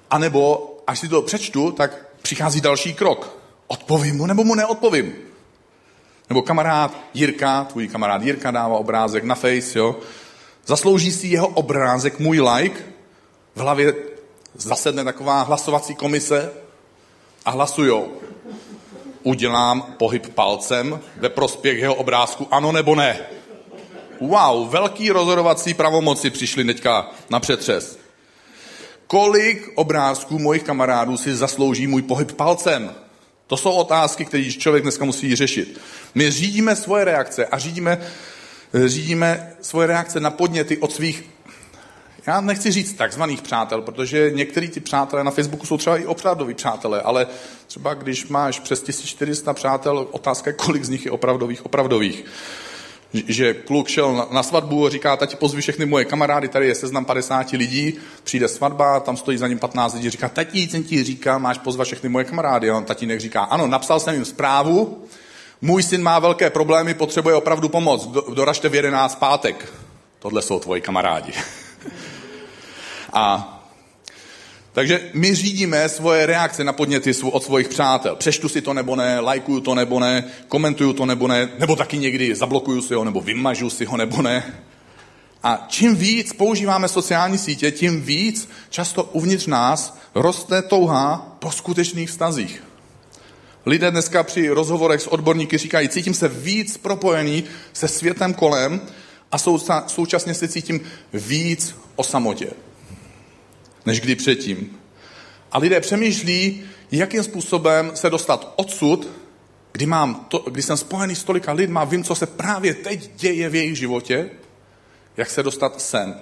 A 0.10 0.18
nebo, 0.18 0.74
až 0.88 1.00
si 1.00 1.08
to 1.08 1.22
přečtu, 1.22 1.72
tak 1.72 2.06
přichází 2.22 2.62
další 2.62 2.94
krok. 2.94 3.38
Odpovím 3.68 4.18
mu 4.18 4.26
nebo 4.26 4.44
mu 4.44 4.56
neodpovím. 4.56 5.14
Nebo 6.30 6.42
kamarád 6.42 6.98
Jirka, 7.14 7.64
tvůj 7.64 7.88
kamarád 7.88 8.22
Jirka 8.22 8.52
dává 8.52 8.78
obrázek 8.78 9.24
na 9.24 9.36
face, 9.36 9.80
jo. 9.80 9.96
Zaslouží 10.66 11.12
si 11.12 11.28
jeho 11.28 11.48
obrázek 11.48 12.20
můj 12.20 12.42
like? 12.42 12.82
V 13.56 13.60
hlavě 13.60 13.94
zasedne 14.54 15.04
taková 15.04 15.42
hlasovací 15.42 15.96
komise 15.96 16.54
a 17.46 17.52
hlasujou. 17.52 18.12
Udělám 19.24 19.82
pohyb 19.82 20.34
palcem 20.34 21.00
ve 21.18 21.30
prospěch 21.30 21.80
jeho 21.80 21.96
obrázku, 21.96 22.48
ano 22.52 22.72
nebo 22.72 22.96
ne. 22.96 23.20
Wow, 24.22 24.70
velký 24.70 25.10
rozhodovací 25.10 25.74
pravomoci 25.74 26.30
přišly 26.30 26.64
teďka 26.64 27.12
na 27.30 27.40
přetřes. 27.40 28.00
Kolik 29.08 29.72
obrázků 29.76 30.40
mojich 30.40 30.64
kamarádů 30.64 31.18
si 31.18 31.36
zaslouží 31.36 31.88
můj 31.88 32.02
pohyb 32.02 32.32
palcem? 32.32 32.92
To 33.48 33.58
jsou 33.58 33.72
otázky, 33.72 34.26
které 34.26 34.52
člověk 34.52 34.84
dneska 34.84 35.06
musí 35.06 35.36
řešit. 35.36 35.82
My 36.16 36.32
řídíme 36.32 36.76
svoje 36.76 37.06
reakce 37.06 37.46
a 37.46 37.58
řídíme, 37.60 38.02
řídíme 38.86 39.56
svoje 39.62 39.88
reakce 39.88 40.20
na 40.20 40.30
podněty 40.30 40.78
od 40.78 40.92
svých, 40.92 41.30
já 42.28 42.42
nechci 42.42 42.72
říct 42.72 42.94
takzvaných 42.94 43.42
přátel, 43.42 43.82
protože 43.82 44.32
některý 44.34 44.70
ty 44.70 44.80
přátelé 44.80 45.24
na 45.24 45.32
Facebooku 45.32 45.66
jsou 45.66 45.78
třeba 45.78 45.98
i 45.98 46.06
opravdoví 46.06 46.54
přátelé, 46.54 47.02
ale 47.02 47.28
třeba 47.68 47.94
když 47.94 48.28
máš 48.28 48.60
přes 48.60 48.82
1400 48.82 49.54
přátel, 49.54 50.08
otázka 50.12 50.50
je, 50.50 50.54
kolik 50.54 50.84
z 50.84 50.90
nich 50.90 51.06
je 51.06 51.12
opravdových, 51.12 51.66
opravdových 51.66 52.26
že 53.14 53.54
kluk 53.54 53.88
šel 53.88 54.28
na 54.32 54.44
svatbu 54.44 54.86
a 54.86 54.90
říká, 54.90 55.18
tati 55.18 55.36
pozvi 55.36 55.62
všechny 55.62 55.86
moje 55.86 56.06
kamarády, 56.06 56.48
tady 56.48 56.68
je 56.68 56.76
seznam 56.76 57.06
50 57.06 57.52
lidí, 57.52 57.94
přijde 58.24 58.48
svatba, 58.48 59.00
tam 59.00 59.18
stojí 59.18 59.38
za 59.38 59.48
ním 59.48 59.60
15 59.60 59.94
lidí, 59.94 60.10
říká, 60.10 60.30
tati, 60.30 60.60
jsem 60.60 60.84
ti 60.84 61.04
říká, 61.04 61.38
máš 61.38 61.58
pozvat 61.58 61.88
všechny 61.88 62.10
moje 62.10 62.26
kamarády. 62.26 62.70
A 62.70 62.78
on 62.78 62.86
tatínek 62.86 63.20
říká, 63.20 63.42
ano, 63.42 63.68
napsal 63.68 64.00
jsem 64.00 64.14
jim 64.14 64.26
zprávu, 64.26 65.06
můj 65.62 65.84
syn 65.84 66.04
má 66.04 66.20
velké 66.20 66.50
problémy, 66.50 66.94
potřebuje 66.94 67.36
opravdu 67.36 67.70
pomoc, 67.70 68.08
doražte 68.34 68.70
v 68.70 68.76
11 68.76 69.16
pátek. 69.20 69.74
Tohle 70.20 70.42
jsou 70.42 70.60
tvoji 70.60 70.82
kamarádi. 70.82 71.34
a 73.14 73.58
takže 74.74 75.10
my 75.14 75.36
řídíme 75.36 75.90
svoje 75.90 76.26
reakce 76.26 76.64
na 76.64 76.74
podněty 76.74 77.12
od 77.24 77.44
svých 77.44 77.68
přátel. 77.68 78.16
Přeštu 78.16 78.50
si 78.50 78.62
to 78.62 78.74
nebo 78.74 78.96
ne, 78.96 79.20
lajkuju 79.20 79.60
to 79.60 79.76
nebo 79.76 80.00
ne, 80.00 80.24
komentuju 80.48 80.94
to 80.94 81.06
nebo 81.06 81.28
ne, 81.28 81.50
nebo 81.60 81.76
taky 81.76 81.98
někdy 81.98 82.36
zablokuju 82.36 82.82
si 82.82 82.94
ho, 82.94 83.04
nebo 83.04 83.22
vymažu 83.22 83.70
si 83.70 83.86
ho 83.86 83.98
nebo 83.98 84.22
ne. 84.22 84.64
A 85.44 85.66
čím 85.70 85.96
víc 85.96 86.34
používáme 86.34 86.88
sociální 86.88 87.38
sítě, 87.38 87.72
tím 87.72 88.02
víc 88.02 88.50
často 88.70 89.04
uvnitř 89.04 89.48
nás 89.48 89.98
roste 90.16 90.62
touha 90.62 91.36
po 91.40 91.52
skutečných 91.52 92.10
vztazích. 92.10 92.64
Lidé 93.66 93.92
dneska 93.92 94.24
při 94.24 94.50
rozhovorech 94.50 95.02
s 95.02 95.08
odborníky 95.08 95.58
říkají, 95.58 95.90
cítím 95.90 96.14
se 96.14 96.28
víc 96.28 96.78
propojený 96.78 97.44
se 97.74 97.88
světem 97.88 98.34
kolem 98.34 98.82
a 99.32 99.38
současně 99.88 100.34
se 100.34 100.48
cítím 100.48 100.82
víc 101.14 101.76
o 101.96 102.04
samotě 102.04 102.48
než 103.86 104.02
kdy 104.02 104.16
předtím. 104.16 104.78
A 105.52 105.58
lidé 105.58 105.80
přemýšlí, 105.80 106.64
jakým 106.92 107.24
způsobem 107.24 107.92
se 107.96 108.10
dostat 108.10 108.54
odsud, 108.56 109.08
kdy, 109.72 109.86
mám 109.86 110.26
to, 110.30 110.40
kdy 110.40 110.62
jsem 110.62 110.78
spojený 110.78 111.16
s 111.16 111.24
tolika 111.24 111.52
lidma, 111.52 111.84
vím, 111.84 112.04
co 112.04 112.16
se 112.16 112.26
právě 112.26 112.74
teď 112.74 113.12
děje 113.16 113.50
v 113.50 113.56
jejich 113.56 113.78
životě, 113.78 114.30
jak 115.18 115.30
se 115.30 115.44
dostat 115.44 115.82
sem. 115.82 116.16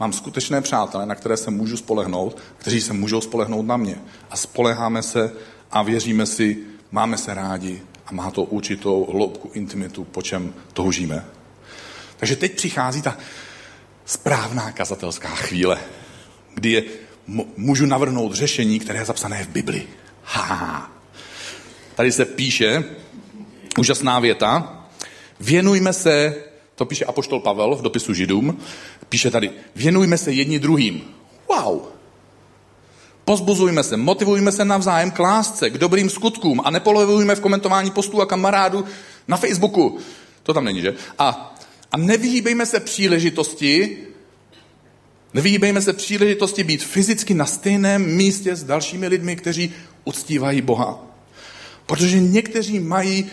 Mám 0.00 0.12
skutečné 0.12 0.60
přátelé, 0.60 1.06
na 1.06 1.14
které 1.14 1.36
se 1.36 1.50
můžu 1.50 1.76
spolehnout, 1.76 2.38
kteří 2.58 2.80
se 2.80 2.92
můžou 2.92 3.20
spolehnout 3.20 3.66
na 3.66 3.76
mě. 3.76 3.96
A 4.30 4.36
spoleháme 4.36 5.02
se 5.02 5.32
a 5.70 5.82
věříme 5.82 6.26
si, 6.26 6.58
máme 6.90 7.18
se 7.18 7.34
rádi 7.34 7.82
a 8.06 8.12
má 8.12 8.30
to 8.30 8.42
určitou 8.42 9.06
hloubku 9.12 9.50
intimitu, 9.54 10.04
po 10.04 10.22
čem 10.22 10.54
toužíme. 10.72 11.24
Takže 12.16 12.36
teď 12.36 12.56
přichází 12.56 13.02
ta 13.02 13.16
správná 14.04 14.72
kazatelská 14.72 15.28
chvíle 15.28 15.78
kdy 16.58 16.70
je, 16.70 16.84
můžu 17.56 17.86
navrhnout 17.86 18.34
řešení, 18.34 18.78
které 18.78 18.98
je 18.98 19.04
zapsané 19.04 19.44
v 19.44 19.48
Bibli. 19.48 19.86
Ha. 20.22 20.92
Tady 21.94 22.12
se 22.12 22.24
píše, 22.24 22.84
úžasná 23.78 24.18
věta, 24.18 24.84
věnujme 25.40 25.92
se, 25.92 26.34
to 26.74 26.84
píše 26.84 27.04
Apoštol 27.04 27.40
Pavel 27.40 27.76
v 27.76 27.82
dopisu 27.82 28.14
Židům, 28.14 28.58
píše 29.08 29.30
tady, 29.30 29.50
věnujme 29.76 30.18
se 30.18 30.32
jedni 30.32 30.58
druhým. 30.58 31.02
Wow. 31.48 31.80
Pozbuzujme 33.24 33.82
se, 33.82 33.96
motivujme 33.96 34.52
se 34.52 34.64
navzájem 34.64 35.10
k 35.10 35.18
lásce, 35.18 35.70
k 35.70 35.78
dobrým 35.78 36.10
skutkům 36.10 36.60
a 36.64 36.70
nepolevujme 36.70 37.34
v 37.34 37.40
komentování 37.40 37.90
postů 37.90 38.20
a 38.20 38.26
kamarádů 38.26 38.84
na 39.28 39.36
Facebooku. 39.36 39.98
To 40.42 40.54
tam 40.54 40.64
není, 40.64 40.80
že? 40.80 40.94
A, 41.18 41.54
a 41.92 41.96
nevyhýbejme 41.96 42.66
se 42.66 42.80
příležitosti, 42.80 43.98
Nevyhýbejme 45.34 45.82
se 45.82 45.92
příležitosti 45.92 46.64
být 46.64 46.84
fyzicky 46.84 47.34
na 47.34 47.46
stejném 47.46 48.16
místě 48.16 48.56
s 48.56 48.64
dalšími 48.64 49.08
lidmi, 49.08 49.36
kteří 49.36 49.72
uctívají 50.04 50.62
Boha. 50.62 51.06
Protože 51.86 52.20
někteří 52.20 52.80
mají 52.80 53.26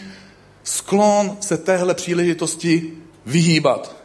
sklon 0.64 1.38
se 1.42 1.58
téhle 1.58 1.94
příležitosti 1.94 2.92
vyhýbat. 3.26 3.96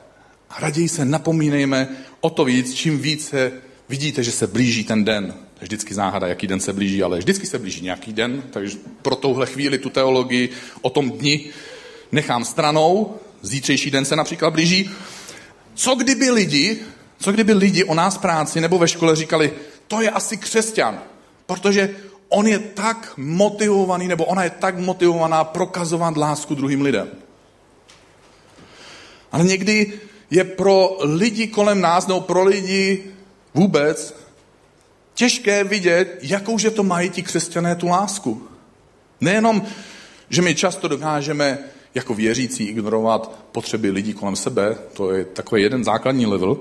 A 0.50 0.61
raději 0.61 0.88
se 0.88 1.04
napomínejme 1.04 1.88
o 2.20 2.30
to 2.30 2.44
víc, 2.44 2.75
čím 2.75 2.99
více 2.99 3.52
vidíte, 3.88 4.23
že 4.23 4.32
se 4.32 4.47
blíží 4.47 4.85
ten 4.85 5.04
den. 5.04 5.26
To 5.26 5.61
je 5.61 5.64
vždycky 5.64 5.94
záhada, 5.94 6.26
jaký 6.26 6.47
den 6.47 6.61
se 6.61 6.73
blíží, 6.73 7.02
ale 7.02 7.18
vždycky 7.18 7.47
se 7.47 7.59
blíží 7.59 7.80
nějaký 7.80 8.12
den, 8.12 8.42
takže 8.50 8.78
pro 9.02 9.16
touhle 9.16 9.47
chvíli 9.47 9.78
tu 9.78 9.90
teologii 9.90 10.49
o 10.80 10.90
tom 10.90 11.11
dni 11.11 11.50
nechám 12.12 12.44
stranou. 12.44 13.14
Zítřejší 13.42 13.90
den 13.90 14.04
se 14.04 14.16
například 14.16 14.50
blíží. 14.50 14.90
Co 15.75 15.94
kdyby 15.94 16.30
lidi 16.30 16.78
co 17.21 17.33
kdyby 17.33 17.53
lidi 17.53 17.85
o 17.85 17.95
nás 17.95 18.19
práci 18.19 18.61
nebo 18.61 18.79
ve 18.79 18.89
škole 18.89 19.17
říkali, 19.17 19.53
to 19.89 20.00
je 20.00 20.11
asi 20.11 20.37
křesťan, 20.37 21.00
protože 21.47 21.97
on 22.29 22.47
je 22.47 22.59
tak 22.59 23.12
motivovaný, 23.17 24.09
nebo 24.09 24.25
ona 24.25 24.45
je 24.45 24.50
tak 24.50 24.79
motivovaná 24.79 25.45
prokazovat 25.45 26.17
lásku 26.17 26.55
druhým 26.55 26.83
lidem. 26.83 27.09
Ale 29.33 29.45
někdy 29.45 29.93
je 30.31 30.45
pro 30.45 30.97
lidi 31.00 31.47
kolem 31.47 31.81
nás, 31.81 32.07
nebo 32.07 32.21
pro 32.21 32.45
lidi 32.45 33.05
vůbec, 33.55 34.15
těžké 35.15 35.65
vidět, 35.65 36.19
jakouže 36.23 36.71
to 36.71 36.83
mají 36.83 37.11
ti 37.11 37.23
křesťané 37.23 37.75
tu 37.75 37.89
lásku. 37.89 38.49
Nejenom, 39.21 39.62
že 40.29 40.43
my 40.43 40.55
často 40.55 40.89
dokážeme 40.89 41.59
jako 41.95 42.15
věřící 42.15 42.65
ignorovat 42.65 43.45
potřeby 43.53 43.91
lidí 43.91 44.12
kolem 44.12 44.37
sebe, 44.37 44.79
to 44.93 45.12
je 45.12 45.25
takový 45.25 45.62
jeden 45.62 45.85
základní 45.85 46.27
level, 46.27 46.57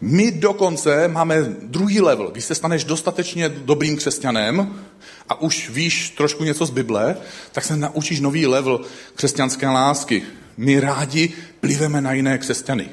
my 0.00 0.30
dokonce 0.30 1.08
máme 1.08 1.42
druhý 1.62 2.00
level. 2.00 2.30
Když 2.30 2.44
se 2.44 2.54
staneš 2.54 2.84
dostatečně 2.84 3.48
dobrým 3.48 3.96
křesťanem 3.96 4.84
a 5.28 5.40
už 5.40 5.70
víš 5.70 6.10
trošku 6.10 6.44
něco 6.44 6.66
z 6.66 6.70
Bible, 6.70 7.16
tak 7.52 7.64
se 7.64 7.76
naučíš 7.76 8.20
nový 8.20 8.46
level 8.46 8.80
křesťanské 9.14 9.68
lásky. 9.68 10.22
My 10.56 10.80
rádi 10.80 11.32
pliveme 11.60 12.00
na 12.00 12.12
jiné 12.12 12.38
křesťany. 12.38 12.88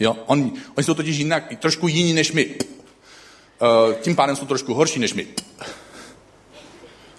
Jo, 0.00 0.16
oni, 0.26 0.52
oni 0.74 0.84
jsou 0.84 0.94
totiž 0.94 1.16
jinak, 1.16 1.54
trošku 1.58 1.88
jiní 1.88 2.12
než 2.12 2.32
my. 2.32 2.46
Uh, 2.46 3.94
tím 3.94 4.16
pádem 4.16 4.36
jsou 4.36 4.46
trošku 4.46 4.74
horší 4.74 4.98
než 4.98 5.14
my. 5.14 5.26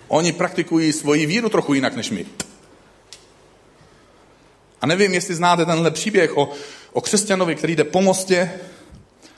Oni 0.07 0.31
praktikují 0.31 0.93
svoji 0.93 1.25
víru 1.25 1.49
trochu 1.49 1.73
jinak 1.73 1.95
než 1.95 2.09
my. 2.09 2.25
A 4.81 4.87
nevím, 4.87 5.13
jestli 5.13 5.35
znáte 5.35 5.65
tenhle 5.65 5.91
příběh 5.91 6.37
o 6.37 6.51
o 6.93 7.01
křesťanovi, 7.01 7.55
který 7.55 7.75
jde 7.75 7.83
po 7.83 8.01
mostě 8.01 8.51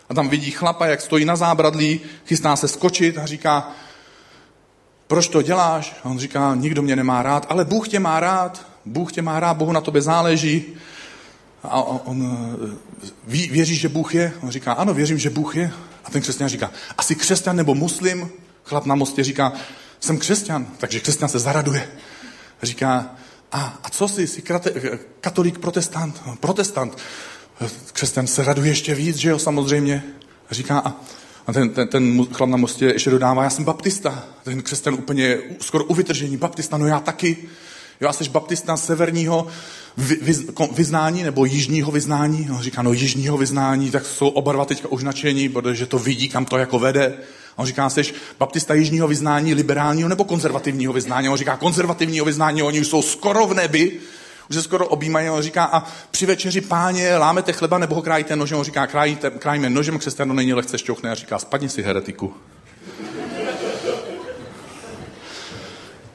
a 0.10 0.14
tam 0.14 0.30
vidí 0.30 0.52
chlapa, 0.52 0.86
jak 0.86 1.02
stojí 1.02 1.26
na 1.26 1.36
zábradlí, 1.36 2.02
chystá 2.26 2.56
se 2.56 2.68
skočit 2.68 3.18
a 3.18 3.26
říká, 3.26 3.72
proč 5.08 5.28
to 5.28 5.42
děláš? 5.42 5.96
A 6.04 6.10
on 6.10 6.20
říká, 6.20 6.56
nikdo 6.56 6.82
mě 6.82 6.96
nemá 6.96 7.24
rád, 7.24 7.46
ale 7.50 7.66
Bůh 7.66 7.90
tě 7.90 8.00
má 8.00 8.20
rád, 8.20 8.68
Bůh 8.86 9.12
tě 9.12 9.22
má 9.22 9.40
rád, 9.40 9.58
Bohu 9.58 9.72
na 9.72 9.82
tobě 9.82 10.02
záleží. 10.02 10.66
A 11.64 11.82
on 11.82 12.58
ví, 13.28 13.50
věří, 13.50 13.76
že 13.76 13.90
Bůh 13.90 14.16
je? 14.16 14.34
On 14.42 14.52
říká, 14.52 14.74
ano, 14.74 14.94
věřím, 14.94 15.18
že 15.18 15.30
Bůh 15.30 15.56
je. 15.56 15.72
A 16.06 16.12
ten 16.12 16.22
křesťan 16.22 16.50
říká, 16.50 16.72
asi 16.98 17.16
křesťan 17.16 17.56
nebo 17.56 17.76
muslim? 17.76 18.30
Chlap 18.64 18.86
na 18.86 18.96
mostě 18.96 19.24
říká, 19.24 19.54
jsem 20.00 20.18
křesťan, 20.18 20.68
takže 20.78 21.00
křesťan 21.00 21.30
se 21.30 21.40
zaraduje. 21.40 21.88
Říká, 22.64 23.16
a, 23.52 23.80
a 23.84 23.90
co 23.90 24.08
jsi, 24.08 24.28
jsi 24.28 24.42
krate, 24.42 24.72
katolík, 25.22 25.60
protestant? 25.60 26.22
Protestant. 26.40 26.98
Křesťan 27.94 28.28
se 28.28 28.44
raduje 28.44 28.72
ještě 28.72 28.96
víc, 28.96 29.16
že 29.16 29.30
jo, 29.30 29.40
samozřejmě. 29.40 30.04
Říká, 30.52 30.80
a, 30.80 31.02
a 31.48 31.54
ten, 31.54 31.70
ten, 31.70 31.88
ten 31.88 32.26
chlap 32.32 32.50
na 32.50 32.58
mostě 32.58 32.86
ještě 32.86 33.10
dodává, 33.10 33.44
já 33.44 33.50
jsem 33.50 33.64
baptista. 33.64 34.24
Ten 34.44 34.62
křesťan 34.62 34.94
úplně 34.94 35.38
skoro 35.62 35.84
u 35.84 35.94
vytržení, 35.94 36.38
baptista, 36.38 36.78
no 36.78 36.88
já 36.88 37.00
taky. 37.00 37.38
Jo, 38.02 38.10
a 38.10 38.14
jsi 38.14 38.30
baptista 38.30 38.78
severního 38.78 39.48
vyznání 40.72 41.24
nebo 41.24 41.46
jižního 41.46 41.92
vyznání? 41.92 42.50
On 42.52 42.62
říká, 42.62 42.82
no 42.82 42.94
jižního 42.94 43.38
vyznání, 43.38 43.92
tak 43.92 44.06
jsou 44.06 44.28
oba 44.28 44.52
dva 44.52 44.66
teďka 44.66 44.88
už 44.88 45.04
nadšení, 45.04 45.50
protože 45.50 45.86
to 45.86 46.00
vidí, 46.00 46.30
kam 46.30 46.46
to 46.46 46.58
jako 46.58 46.80
vede. 46.80 47.14
On 47.56 47.66
říká, 47.66 47.90
jsi 47.90 48.02
baptista 48.40 48.74
jižního 48.74 49.08
vyznání, 49.08 49.54
liberálního 49.54 50.10
nebo 50.10 50.24
konzervativního 50.24 50.94
vyznání? 50.94 51.30
On 51.30 51.38
říká, 51.38 51.58
konzervativního 51.58 52.26
vyznání, 52.26 52.64
oni 52.64 52.82
už 52.82 52.88
jsou 52.88 53.02
skoro 53.02 53.48
v 53.48 53.54
nebi, 53.54 54.00
už 54.52 54.56
se 54.56 54.64
skoro 54.64 54.88
objímají. 54.88 55.30
On 55.30 55.42
říká, 55.42 55.64
a 55.64 55.84
při 56.12 56.26
večeři 56.26 56.62
páně 56.62 57.18
lámete 57.18 57.54
chleba 57.54 57.78
nebo 57.78 57.96
ho 57.96 58.02
krájíte 58.02 58.36
nožem? 58.36 58.58
On 58.58 58.64
říká, 58.64 58.88
krájíte, 58.88 59.30
krájíme 59.30 59.70
nožem, 59.70 60.00
křesťanu 60.00 60.34
není 60.34 60.54
lehce 60.54 60.78
šťouchne. 60.78 61.12
A 61.12 61.16
říká, 61.16 61.40
spadni 61.40 61.70
si 61.70 61.82
heretiku. 61.82 62.34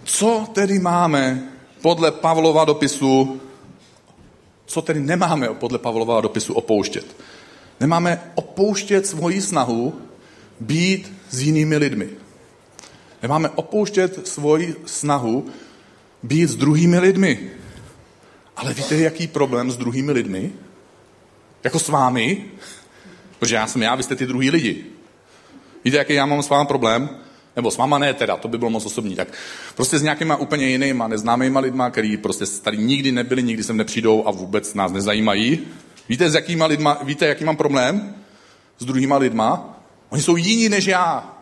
Co 0.04 0.46
tedy 0.52 0.78
máme 0.78 1.42
podle 1.82 2.12
Pavlova 2.12 2.64
dopisu, 2.64 3.40
co 4.66 4.82
tedy 4.82 5.00
nemáme 5.00 5.48
podle 5.48 5.78
Pavlova 5.78 6.20
dopisu 6.20 6.54
opouštět? 6.54 7.16
Nemáme 7.80 8.32
opouštět 8.34 9.06
svoji 9.06 9.42
snahu 9.42 10.00
být 10.60 11.12
s 11.30 11.40
jinými 11.40 11.76
lidmi. 11.76 12.08
Nemáme 13.22 13.48
opouštět 13.48 14.28
svoji 14.28 14.76
snahu 14.86 15.46
být 16.22 16.46
s 16.46 16.56
druhými 16.56 16.98
lidmi. 16.98 17.50
Ale 18.56 18.74
víte, 18.74 18.96
jaký 18.96 19.26
problém 19.26 19.70
s 19.70 19.76
druhými 19.76 20.12
lidmi? 20.12 20.52
Jako 21.64 21.78
s 21.78 21.88
vámi? 21.88 22.44
Protože 23.38 23.54
já 23.54 23.66
jsem 23.66 23.82
já, 23.82 23.94
vy 23.94 24.02
jste 24.02 24.16
ty 24.16 24.26
druhý 24.26 24.50
lidi. 24.50 24.84
Víte, 25.84 25.96
jaký 25.96 26.14
já 26.14 26.26
mám 26.26 26.42
s 26.42 26.48
vámi 26.48 26.66
problém? 26.66 27.08
Nebo 27.56 27.70
s 27.70 27.76
váma 27.76 27.98
ne 27.98 28.14
teda, 28.14 28.36
to 28.36 28.48
by 28.48 28.58
bylo 28.58 28.70
moc 28.70 28.86
osobní. 28.86 29.16
Tak 29.16 29.28
prostě 29.74 29.98
s 29.98 30.02
nějakýma 30.02 30.36
úplně 30.36 30.68
jinýma, 30.68 31.08
neznámýma 31.08 31.60
lidma, 31.60 31.90
který 31.90 32.16
prostě 32.16 32.46
tady 32.46 32.76
nikdy 32.76 33.12
nebyli, 33.12 33.42
nikdy 33.42 33.62
sem 33.62 33.76
nepřijdou 33.76 34.26
a 34.26 34.30
vůbec 34.30 34.74
nás 34.74 34.92
nezajímají. 34.92 35.66
Víte, 36.08 36.30
s 36.30 36.34
jakýma 36.34 36.66
lidma, 36.66 36.98
víte, 37.02 37.26
jaký 37.26 37.44
mám 37.44 37.56
problém? 37.56 38.14
S 38.78 38.84
druhýma 38.84 39.16
lidma? 39.16 39.80
Oni 40.08 40.22
jsou 40.22 40.36
jiní 40.36 40.68
než 40.68 40.86
já. 40.86 41.36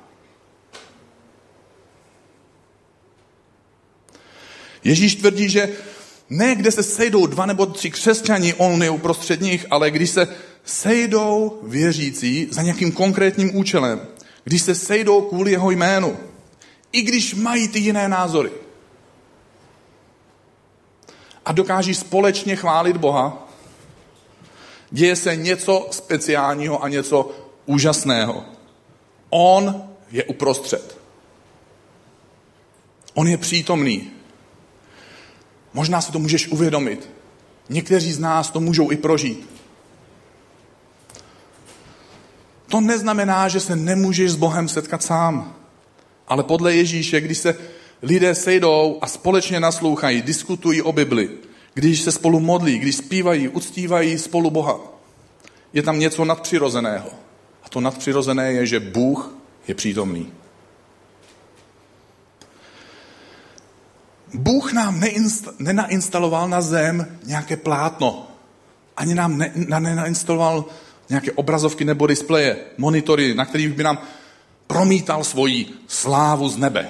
Ježíš 4.85 5.15
tvrdí, 5.15 5.49
že 5.49 5.69
ne 6.31 6.55
kde 6.55 6.71
se 6.71 6.83
sejdou 6.83 7.27
dva 7.27 7.47
nebo 7.47 7.67
tři 7.67 7.91
křesťani, 7.91 8.55
on 8.55 8.83
je 8.83 8.91
uprostřed 8.91 9.41
nich, 9.41 9.67
ale 9.71 9.91
když 9.91 10.11
se 10.11 10.29
sejdou 10.65 11.61
věřící 11.63 12.49
za 12.51 12.63
nějakým 12.63 12.93
konkrétním 12.93 13.57
účelem, 13.57 14.01
když 14.45 14.63
se 14.63 14.75
sejdou 14.75 15.21
kvůli 15.21 15.51
jeho 15.51 15.71
jménu, 15.71 16.17
i 16.93 17.03
když 17.03 17.35
mají 17.35 17.69
ty 17.69 17.79
jiné 17.79 18.09
názory 18.09 18.51
a 21.45 21.53
dokáží 21.53 21.95
společně 21.95 22.57
chválit 22.57 22.97
Boha, 22.97 23.49
děje 24.91 25.17
se 25.17 25.37
něco 25.37 25.89
speciálního 25.91 26.85
a 26.85 26.89
něco 26.89 27.31
úžasného. 27.67 28.45
On 29.31 29.89
je 30.11 30.25
uprostřed. 30.25 30.99
On 33.15 33.29
je 33.29 33.39
přítomný. 33.39 34.11
Možná 35.75 36.01
si 36.01 36.13
to 36.13 36.19
můžeš 36.19 36.49
uvědomit. 36.49 37.11
Někteří 37.69 38.13
z 38.13 38.19
nás 38.19 38.51
to 38.51 38.61
můžou 38.61 38.91
i 38.91 38.97
prožít. 38.97 39.49
To 42.69 42.81
neznamená, 42.81 43.49
že 43.49 43.61
se 43.61 43.77
nemůžeš 43.77 44.31
s 44.31 44.37
Bohem 44.37 44.69
setkat 44.69 45.03
sám. 45.03 45.57
Ale 46.29 46.43
podle 46.43 46.75
Ježíše, 46.75 47.21
když 47.21 47.39
se 47.39 47.57
lidé 48.03 48.35
sejdou 48.35 48.99
a 49.03 49.07
společně 49.07 49.61
naslouchají, 49.61 50.23
diskutují 50.23 50.83
o 50.83 50.93
Bibli, 50.93 51.31
když 51.75 52.01
se 52.01 52.13
spolu 52.13 52.41
modlí, 52.41 52.79
když 52.79 52.97
zpívají, 52.97 53.49
uctívají 53.49 54.19
spolu 54.19 54.51
Boha, 54.51 54.81
je 55.73 55.83
tam 55.83 55.99
něco 55.99 56.25
nadpřirozeného. 56.25 57.09
A 57.63 57.69
to 57.69 57.81
nadpřirozené 57.81 58.53
je, 58.53 58.67
že 58.67 58.81
Bůh 58.81 59.35
je 59.69 59.75
přítomný. 59.75 60.33
Bůh 64.35 64.73
nám 64.73 65.01
neinst- 65.01 65.55
nenainstaloval 65.59 66.49
na 66.49 66.61
zem 66.61 67.19
nějaké 67.25 67.57
plátno. 67.57 68.27
Ani 68.97 69.15
nám 69.15 69.39
ne- 69.39 69.53
nenainstaloval 69.55 70.65
nějaké 71.09 71.33
obrazovky 71.33 71.85
nebo 71.85 72.07
displeje, 72.07 72.57
monitory, 72.79 73.35
na 73.35 73.45
kterých 73.45 73.73
by 73.73 73.83
nám 73.83 73.99
promítal 74.67 75.25
svoji 75.25 75.67
slávu 75.89 76.49
z 76.49 76.57
nebe. 76.57 76.89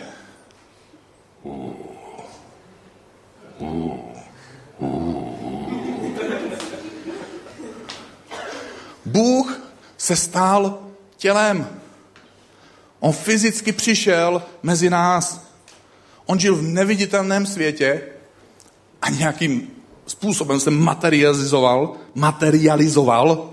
Bůh 9.07 9.61
se 9.99 10.17
stal 10.17 10.79
tělem. 11.17 11.81
On 13.01 13.13
fyzicky 13.13 13.73
přišel 13.73 14.43
mezi 14.63 14.91
nás. 14.91 15.54
On 16.27 16.39
žil 16.39 16.57
v 16.57 16.63
neviditelném 16.63 17.47
světě 17.47 18.03
a 19.03 19.11
nějakým 19.11 19.71
způsobem 20.07 20.61
se 20.61 20.71
materializoval, 20.71 21.97
materializoval 22.15 23.51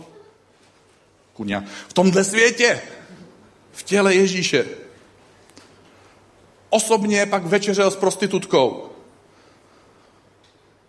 kuňa, 1.33 1.63
v 1.87 1.93
tomhle 1.93 2.23
světě, 2.23 2.81
v 3.71 3.83
těle 3.83 4.15
Ježíše. 4.15 4.65
Osobně 6.69 7.25
pak 7.25 7.45
večeřel 7.45 7.91
s 7.91 7.95
prostitutkou. 7.95 8.89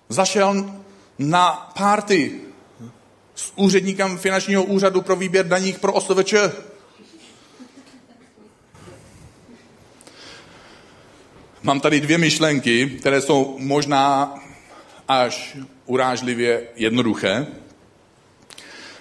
Zašel 0.09 0.81
na 1.19 1.73
párty 1.79 2.41
s 3.35 3.53
úředníkem 3.57 4.19
finančního 4.19 4.65
úřadu 4.65 5.03
pro 5.03 5.17
výběr 5.17 5.49
daních 5.49 5.79
pro 5.79 5.93
OSVČ. 5.93 6.35
Mám 11.65 11.81
tady 11.81 12.01
dvě 12.01 12.19
myšlenky, 12.19 12.87
které 12.87 13.21
jsou 13.21 13.57
možná 13.59 14.35
až 15.09 15.57
urážlivě 15.87 16.63
jednoduché. 16.77 17.47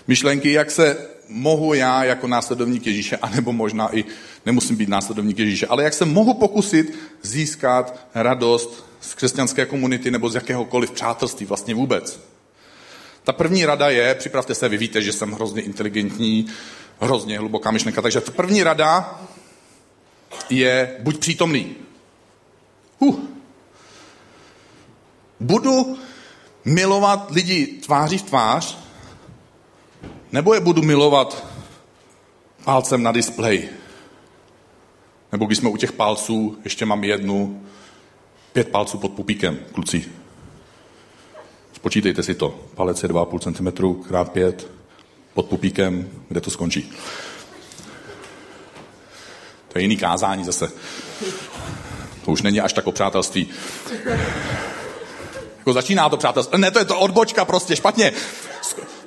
Myšlenky, 0.08 0.52
jak 0.52 0.72
se 0.72 1.08
mohu 1.28 1.74
já 1.74 2.04
jako 2.04 2.28
následovník 2.28 2.88
Ježíše, 2.88 3.18
anebo 3.18 3.54
možná 3.54 3.96
i 3.98 4.06
nemusím 4.46 4.76
být 4.76 4.90
následovník 4.90 5.40
Ježíše, 5.40 5.68
ale 5.68 5.84
jak 5.84 5.94
se 5.94 6.06
mohu 6.06 6.34
pokusit 6.34 7.00
získat 7.22 8.08
radost 8.16 8.86
z 9.02 9.14
křesťanské 9.14 9.66
komunity 9.66 10.12
nebo 10.12 10.30
z 10.30 10.36
jakéhokoliv 10.36 10.92
přátelství 10.92 11.46
vlastně 11.46 11.76
vůbec. 11.76 12.20
Ta 13.24 13.34
první 13.34 13.66
rada 13.66 13.90
je, 13.90 14.16
připravte 14.16 14.56
se, 14.56 14.70
vy 14.70 14.78
víte, 14.78 15.02
že 15.02 15.12
jsem 15.12 15.32
hrozně 15.32 15.62
inteligentní, 15.62 16.46
hrozně 17.00 17.40
hluboká 17.40 17.72
myšlenka, 17.72 18.02
takže 18.02 18.22
ta 18.22 18.32
první 18.32 18.64
rada 18.64 19.22
je 20.50 20.96
buď 21.00 21.20
přítomný. 21.20 21.76
Huh. 23.02 23.20
Budu 25.40 25.98
milovat 26.66 27.32
lidi 27.32 27.66
tváří 27.68 28.18
v 28.18 28.24
tvář, 28.24 28.78
nebo 30.32 30.54
je 30.54 30.60
budu 30.60 30.82
milovat 30.82 31.48
palcem 32.64 33.04
na 33.04 33.12
displeji? 33.12 33.70
Nebo 35.32 35.46
když 35.46 35.58
jsme 35.58 35.70
u 35.70 35.78
těch 35.78 35.92
palců, 35.92 36.58
ještě 36.64 36.86
mám 36.86 37.04
jednu, 37.04 37.64
pět 38.54 38.70
palců 38.70 38.98
pod 38.98 39.12
pupíkem, 39.12 39.60
kluci. 39.74 40.06
Spočítejte 41.74 42.24
si 42.24 42.36
to. 42.36 42.60
Palec 42.76 43.04
je 43.04 43.10
2,5 43.10 43.54
cm 43.54 44.04
krát 44.08 44.32
5 44.32 44.72
pod 45.34 45.46
pupíkem, 45.46 46.10
kde 46.28 46.42
to 46.42 46.52
skončí. 46.52 46.92
To 49.68 49.80
je 49.80 49.82
jiný 49.82 49.98
kázání 49.98 50.44
zase. 50.44 50.72
To 52.26 52.32
už 52.32 52.42
není 52.42 52.62
až 52.62 52.74
tak 52.74 52.88
o 52.88 52.92
přátelství. 52.92 53.50
Jako 55.58 55.74
začíná 55.74 56.10
to 56.10 56.18
přátelství. 56.18 56.62
Ne, 56.62 56.72
to 56.72 56.80
je 56.80 56.86
to 56.86 57.00
odbočka 57.00 57.46
prostě, 57.46 57.76
špatně. 57.76 58.12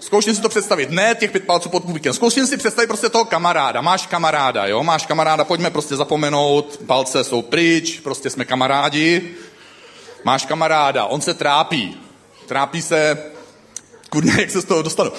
Zkouším 0.00 0.34
si 0.34 0.42
to 0.42 0.48
představit. 0.48 0.90
Ne 0.90 1.14
těch 1.14 1.30
pět 1.30 1.44
palců 1.44 1.68
pod 1.68 1.84
pupíkem. 1.84 2.12
Zkouším 2.12 2.46
si 2.46 2.56
představit 2.56 2.86
prostě 2.86 3.08
toho 3.08 3.24
kamaráda. 3.24 3.80
Máš 3.80 4.06
kamaráda, 4.06 4.66
jo? 4.66 4.82
Máš 4.82 5.06
kamaráda, 5.06 5.44
pojďme 5.44 5.70
prostě 5.70 5.96
zapomenout. 5.96 6.80
Palce 6.86 7.24
jsou 7.24 7.42
pryč, 7.42 8.00
prostě 8.00 8.30
jsme 8.30 8.44
kamarádi. 8.44 9.34
Máš 10.24 10.46
kamaráda, 10.46 11.04
on 11.04 11.20
se 11.20 11.34
trápí. 11.34 12.00
Trápí 12.46 12.82
se... 12.82 13.18
Kurně, 14.10 14.32
jak 14.38 14.50
se 14.50 14.60
z 14.60 14.64
toho 14.64 14.82
dostanu? 14.82 15.12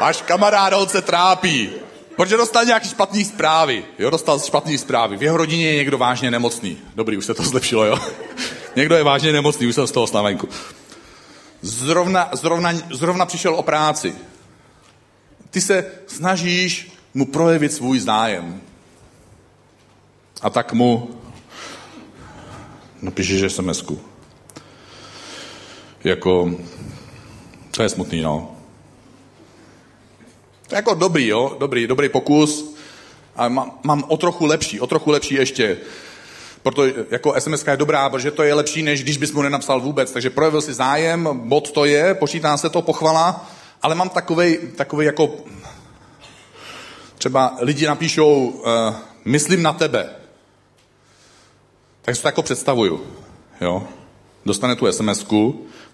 Máš 0.00 0.22
kamaráda, 0.22 0.76
on 0.76 0.88
se 0.88 1.02
trápí. 1.02 1.70
Protože 2.16 2.36
dostal 2.36 2.64
nějaký 2.64 2.88
špatný 2.88 3.24
zprávy. 3.24 3.84
Jo, 3.98 4.10
dostal 4.10 4.40
špatný 4.40 4.78
zprávy. 4.78 5.16
V 5.16 5.22
jeho 5.22 5.36
rodině 5.36 5.66
je 5.66 5.76
někdo 5.76 5.98
vážně 5.98 6.30
nemocný. 6.30 6.78
Dobrý, 6.94 7.16
už 7.16 7.24
se 7.24 7.34
to 7.34 7.42
zlepšilo, 7.52 7.84
jo. 7.84 7.98
někdo 8.76 8.94
je 8.94 9.04
vážně 9.04 9.32
nemocný, 9.32 9.66
už 9.66 9.74
jsem 9.74 9.86
z 9.86 9.92
toho 9.92 10.06
slavenku. 10.06 10.48
Zrovna, 11.62 12.30
zrovna, 12.32 12.72
zrovna 12.90 13.26
přišel 13.26 13.54
o 13.54 13.62
práci. 13.62 14.14
Ty 15.50 15.60
se 15.60 15.92
snažíš 16.06 16.92
mu 17.14 17.26
projevit 17.26 17.72
svůj 17.72 18.00
zájem. 18.00 18.60
A 20.42 20.50
tak 20.50 20.72
mu 20.72 21.10
napíšeš 23.02 23.52
sms 23.52 23.82
-ku. 23.82 23.98
Jako, 26.04 26.54
to 27.70 27.82
je 27.82 27.88
smutný, 27.88 28.20
no. 28.20 28.61
To 30.72 30.76
je 30.76 30.78
jako 30.78 30.94
dobrý, 30.94 31.26
jo, 31.26 31.56
dobrý, 31.58 31.86
dobrý 31.86 32.08
pokus. 32.08 32.74
A 33.36 33.48
mám, 33.48 33.78
mám 33.82 34.04
o 34.08 34.16
trochu 34.16 34.46
lepší, 34.46 34.80
o 34.80 34.86
trochu 34.86 35.10
lepší 35.10 35.34
ještě. 35.34 35.78
Proto 36.62 36.84
jako 37.10 37.40
SMS 37.40 37.66
je 37.66 37.76
dobrá, 37.76 38.10
protože 38.10 38.30
to 38.30 38.42
je 38.42 38.54
lepší, 38.54 38.82
než 38.82 39.02
když 39.02 39.16
bys 39.16 39.32
mu 39.32 39.42
nenapsal 39.42 39.80
vůbec. 39.80 40.12
Takže 40.12 40.30
projevil 40.30 40.60
si 40.60 40.72
zájem, 40.72 41.28
bod 41.32 41.70
to 41.70 41.84
je, 41.84 42.14
počítá 42.14 42.56
se 42.56 42.70
to, 42.70 42.82
pochvala, 42.82 43.50
ale 43.82 43.94
mám 43.94 44.08
takovej, 44.08 44.58
takovej 44.76 45.06
jako, 45.06 45.30
třeba 47.18 47.56
lidi 47.60 47.86
napíšou, 47.86 48.46
uh, 48.46 48.64
myslím 49.24 49.62
na 49.62 49.72
tebe. 49.72 50.10
Tak 52.02 52.16
si 52.16 52.22
to 52.22 52.28
jako 52.28 52.42
představuju, 52.42 53.06
jo. 53.60 53.88
Dostane 54.46 54.76
tu 54.76 54.92
sms 54.92 55.26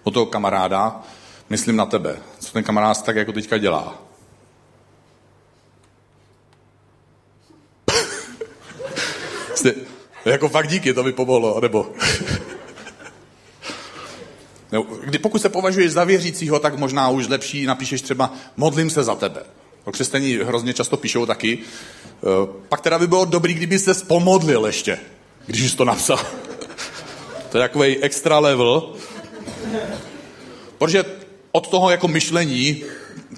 od 0.03 0.13
toho 0.13 0.25
kamaráda, 0.25 1.01
myslím 1.49 1.75
na 1.75 1.85
tebe. 1.85 2.17
Co 2.39 2.53
ten 2.53 2.63
kamarád 2.63 3.03
tak 3.03 3.15
jako 3.15 3.31
teďka 3.31 3.57
dělá? 3.57 4.09
Jste, 9.59 9.73
jako 10.25 10.49
fakt 10.49 10.67
díky, 10.67 10.93
to 10.93 11.03
by 11.03 11.11
pomohlo, 11.11 11.59
nebo... 11.61 11.91
No, 14.71 14.83
kdy 14.83 15.19
pokud 15.19 15.41
se 15.41 15.49
považuješ 15.49 15.91
za 15.91 16.03
věřícího, 16.03 16.59
tak 16.59 16.77
možná 16.77 17.09
už 17.09 17.27
lepší 17.27 17.65
napíšeš 17.65 18.01
třeba 18.01 18.33
modlím 18.57 18.89
se 18.89 19.03
za 19.03 19.15
tebe. 19.15 19.43
No, 19.85 19.91
křesťaní 19.91 20.33
hrozně 20.33 20.73
často 20.73 20.97
píšou 20.97 21.25
taky. 21.25 21.57
E, 21.57 21.61
pak 22.69 22.81
teda 22.81 22.99
by 22.99 23.07
bylo 23.07 23.25
dobrý, 23.25 23.53
kdyby 23.53 23.79
se 23.79 23.93
spomodlil 23.93 24.65
ještě, 24.65 24.99
když 25.45 25.71
jsi 25.71 25.77
to 25.77 25.85
napsal. 25.85 26.19
to 27.49 27.57
je 27.57 27.61
takový 27.61 27.97
extra 27.97 28.39
level. 28.39 28.93
Protože 30.77 31.03
od 31.51 31.67
toho 31.67 31.89
jako 31.89 32.07
myšlení 32.07 32.83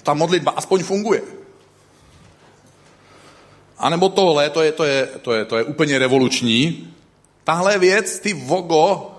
ta 0.02 0.14
modlitba 0.14 0.52
aspoň 0.56 0.82
funguje. 0.82 1.22
A 3.82 3.88
nebo 3.88 4.08
tohle, 4.08 4.50
to 4.50 4.62
je, 4.62 4.72
to, 4.72 4.84
je, 4.84 5.06
to, 5.22 5.32
je, 5.32 5.44
to 5.44 5.56
je 5.56 5.64
úplně 5.64 5.98
revoluční. 5.98 6.88
Tahle 7.44 7.78
věc, 7.78 8.18
ty 8.18 8.32
vogo, 8.32 9.10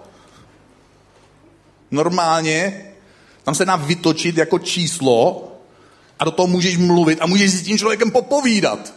normálně, 1.91 2.85
tam 3.43 3.55
se 3.55 3.65
dá 3.65 3.75
vytočit 3.75 4.37
jako 4.37 4.59
číslo 4.59 5.51
a 6.19 6.25
do 6.25 6.31
toho 6.31 6.47
můžeš 6.47 6.77
mluvit 6.77 7.21
a 7.21 7.25
můžeš 7.25 7.51
si 7.51 7.57
s 7.57 7.63
tím 7.63 7.77
člověkem 7.77 8.11
popovídat. 8.11 8.93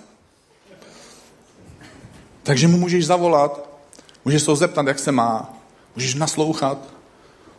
Takže 2.42 2.68
mu 2.68 2.78
můžeš 2.78 3.06
zavolat, 3.06 3.68
můžeš 4.24 4.42
se 4.42 4.50
ho 4.50 4.56
zeptat, 4.56 4.86
jak 4.86 4.98
se 4.98 5.12
má, 5.12 5.58
můžeš 5.96 6.14
naslouchat, 6.14 6.78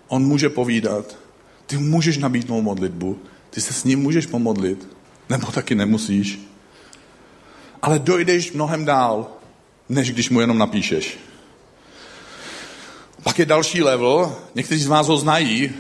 on 0.07 0.23
může 0.23 0.49
povídat, 0.49 1.15
ty 1.65 1.77
můžeš 1.77 2.17
nabídnout 2.17 2.61
modlitbu, 2.61 3.19
ty 3.49 3.61
se 3.61 3.73
s 3.73 3.83
ním 3.83 3.99
můžeš 3.99 4.25
pomodlit, 4.25 4.87
nebo 5.29 5.51
taky 5.51 5.75
nemusíš 5.75 6.47
ale 7.81 7.99
dojdeš 7.99 8.51
mnohem 8.51 8.85
dál, 8.85 9.27
než 9.89 10.11
když 10.11 10.29
mu 10.29 10.41
jenom 10.41 10.57
napíšeš. 10.57 11.17
Pak 13.23 13.39
je 13.39 13.45
další 13.45 13.83
level, 13.83 14.35
někteří 14.55 14.81
z 14.81 14.87
vás 14.87 15.07
ho 15.07 15.17
znají, 15.17 15.71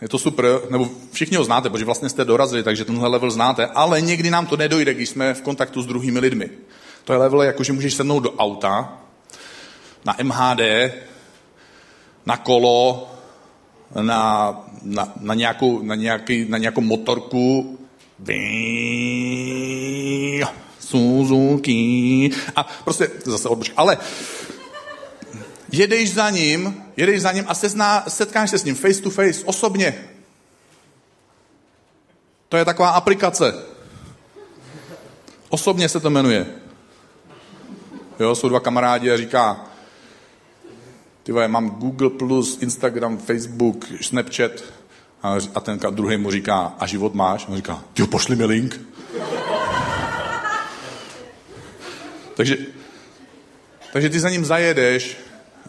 je 0.00 0.08
to 0.08 0.18
super, 0.18 0.46
nebo 0.70 0.88
všichni 1.12 1.36
ho 1.36 1.44
znáte, 1.44 1.70
protože 1.70 1.84
vlastně 1.84 2.08
jste 2.08 2.24
dorazili, 2.24 2.62
takže 2.62 2.84
tenhle 2.84 3.08
level 3.08 3.30
znáte, 3.30 3.66
ale 3.66 4.00
někdy 4.00 4.30
nám 4.30 4.46
to 4.46 4.56
nedojde, 4.56 4.94
když 4.94 5.08
jsme 5.08 5.34
v 5.34 5.42
kontaktu 5.42 5.82
s 5.82 5.86
druhými 5.86 6.18
lidmi. 6.18 6.50
To 7.04 7.12
je 7.12 7.18
level, 7.18 7.42
jako 7.42 7.64
že 7.64 7.72
můžeš 7.72 7.94
sednout 7.94 8.20
do 8.20 8.32
auta, 8.32 8.98
na 10.04 10.16
MHD, 10.22 10.60
na 12.26 12.36
kolo, 12.36 13.10
na, 14.00 14.50
na, 14.82 15.12
na, 15.20 15.34
nějakou, 15.34 15.82
na, 15.82 15.94
nějaký, 15.94 16.44
na 16.48 16.58
nějakou 16.58 16.80
motorku, 16.80 17.78
Suzuki. 20.92 22.30
A 22.56 22.62
prostě 22.84 23.10
zase 23.24 23.48
odbočka. 23.48 23.74
Ale 23.76 23.98
jedeš 25.72 26.14
za 26.14 26.30
ním, 26.30 26.84
jedeš 26.96 27.22
za 27.22 27.32
ním 27.32 27.44
a 27.48 27.54
sezná, 27.54 28.04
setkáš 28.08 28.50
se 28.50 28.58
s 28.58 28.64
ním 28.64 28.74
face 28.74 29.02
to 29.02 29.10
face, 29.10 29.44
osobně. 29.44 29.94
To 32.48 32.56
je 32.56 32.64
taková 32.64 32.90
aplikace. 32.90 33.54
Osobně 35.48 35.88
se 35.88 36.00
to 36.00 36.10
jmenuje. 36.10 36.46
Jo, 38.20 38.34
jsou 38.34 38.48
dva 38.48 38.60
kamarádi 38.60 39.10
a 39.10 39.16
říká, 39.16 39.60
ty 41.22 41.32
mám 41.32 41.70
Google+, 41.70 42.10
Instagram, 42.60 43.18
Facebook, 43.18 43.86
Snapchat. 44.00 44.52
A 45.54 45.60
ten 45.60 45.80
druhý 45.90 46.16
mu 46.16 46.30
říká, 46.30 46.74
a 46.78 46.86
život 46.86 47.14
máš? 47.14 47.44
A 47.44 47.48
on 47.48 47.56
říká, 47.56 47.84
ty 47.92 48.04
pošli 48.06 48.36
mi 48.36 48.44
link. 48.44 48.80
Takže, 52.34 52.56
takže 53.92 54.10
ty 54.10 54.20
za 54.20 54.30
ním 54.30 54.44
zajedeš 54.44 55.16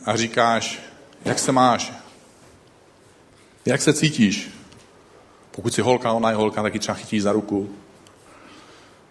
a 0.06 0.16
říkáš, 0.16 0.80
jak 1.26 1.40
se 1.40 1.52
máš? 1.52 1.94
Jak 3.66 3.82
se 3.82 3.94
cítíš? 3.94 4.50
Pokud 5.52 5.74
jsi 5.74 5.82
holka, 5.82 6.12
ona 6.12 6.30
je 6.30 6.36
holka, 6.36 6.64
tak 6.64 6.74
ji 6.74 6.80
třeba 6.80 6.96
chytí 6.96 7.20
za 7.20 7.32
ruku. 7.32 7.70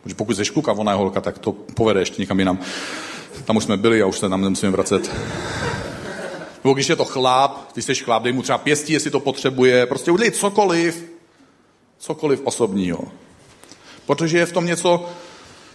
Protože 0.02 0.14
pokud 0.14 0.36
jsi 0.36 0.44
kluka, 0.44 0.72
ona 0.72 0.92
je 0.92 0.98
holka, 0.98 1.20
tak 1.20 1.38
to 1.38 1.52
povede 1.52 2.00
ještě 2.00 2.22
někam 2.22 2.38
jinam. 2.38 2.58
Tam 3.44 3.56
už 3.56 3.64
jsme 3.64 3.76
byli 3.76 4.02
a 4.02 4.06
už 4.06 4.18
se 4.18 4.28
tam 4.28 4.40
nemusíme 4.40 4.72
vracet. 4.72 5.10
Nebo 6.64 6.74
když 6.74 6.88
je 6.88 6.96
to 6.96 7.04
chlap, 7.04 7.72
ty 7.72 7.82
jsi 7.82 7.94
chlap, 7.94 8.22
dej 8.22 8.32
mu 8.32 8.42
třeba 8.42 8.58
pěstí, 8.58 8.92
jestli 8.92 9.10
to 9.10 9.20
potřebuje, 9.20 9.86
prostě 9.86 10.10
udělej 10.10 10.30
cokoliv, 10.30 11.04
cokoliv 11.98 12.40
osobního. 12.44 12.98
Protože 14.06 14.38
je 14.38 14.46
v 14.46 14.52
tom 14.52 14.66
něco, 14.66 15.10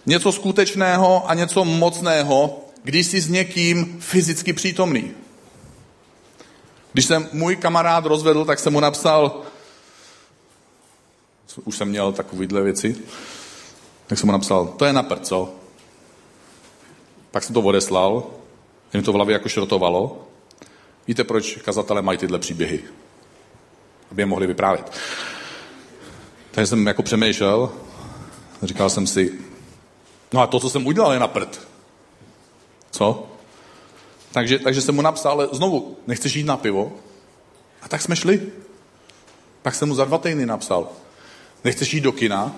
něco 0.08 0.32
skutečného 0.32 1.30
a 1.30 1.34
něco 1.34 1.66
mocného, 1.66 2.66
když 2.84 3.08
jsi 3.08 3.22
s 3.22 3.30
někým 3.30 3.98
fyzicky 4.00 4.54
přítomný. 4.54 5.12
Když 6.94 7.06
jsem 7.06 7.30
můj 7.34 7.56
kamarád 7.56 8.06
rozvedl, 8.06 8.46
tak 8.46 8.60
jsem 8.60 8.74
mu 8.74 8.80
napsal, 8.80 9.42
už 11.64 11.78
jsem 11.78 11.90
měl 11.90 12.12
takovýhle 12.12 12.62
věci, 12.62 12.96
tak 14.08 14.20
jsem 14.20 14.28
mu 14.28 14.32
napsal, 14.32 14.66
to 14.66 14.86
je 14.86 14.94
na 14.94 15.04
co? 15.04 15.54
Pak 17.32 17.44
jsem 17.44 17.54
to 17.54 17.62
odeslal, 17.62 18.24
mi 18.94 19.02
to 19.02 19.12
v 19.12 19.16
hlavě 19.16 19.34
jako 19.34 19.50
šrotovalo. 19.50 20.28
Víte, 21.08 21.24
proč 21.24 21.56
kazatelé 21.56 22.02
mají 22.02 22.18
tyhle 22.18 22.40
příběhy? 22.40 22.84
Aby 24.12 24.22
je 24.22 24.26
mohli 24.26 24.48
vyprávět. 24.48 24.92
Takže 26.52 26.68
jsem 26.68 26.88
jako 26.88 27.04
přemýšlel, 27.04 27.72
říkal 28.64 28.90
jsem 28.90 29.08
si, 29.08 29.40
No 30.34 30.42
a 30.42 30.48
to, 30.48 30.60
co 30.60 30.70
jsem 30.70 30.88
udělal, 30.88 31.14
je 31.14 31.20
na 31.20 31.28
prd. 31.28 31.68
Co? 32.92 33.28
Takže, 34.32 34.60
takže 34.60 34.82
jsem 34.82 34.96
mu 34.96 35.02
napsal, 35.02 35.32
ale 35.32 35.48
znovu, 35.52 35.98
nechceš 36.08 36.36
jít 36.36 36.46
na 36.46 36.58
pivo? 36.58 36.94
A 37.82 37.88
tak 37.90 38.02
jsme 38.02 38.16
šli. 38.16 38.42
Pak 39.62 39.76
jsem 39.76 39.88
mu 39.88 39.96
za 39.96 40.06
dva 40.06 40.18
týdny 40.18 40.46
napsal, 40.46 40.90
nechceš 41.64 41.94
jít 41.94 42.02
do 42.02 42.12
kina? 42.12 42.56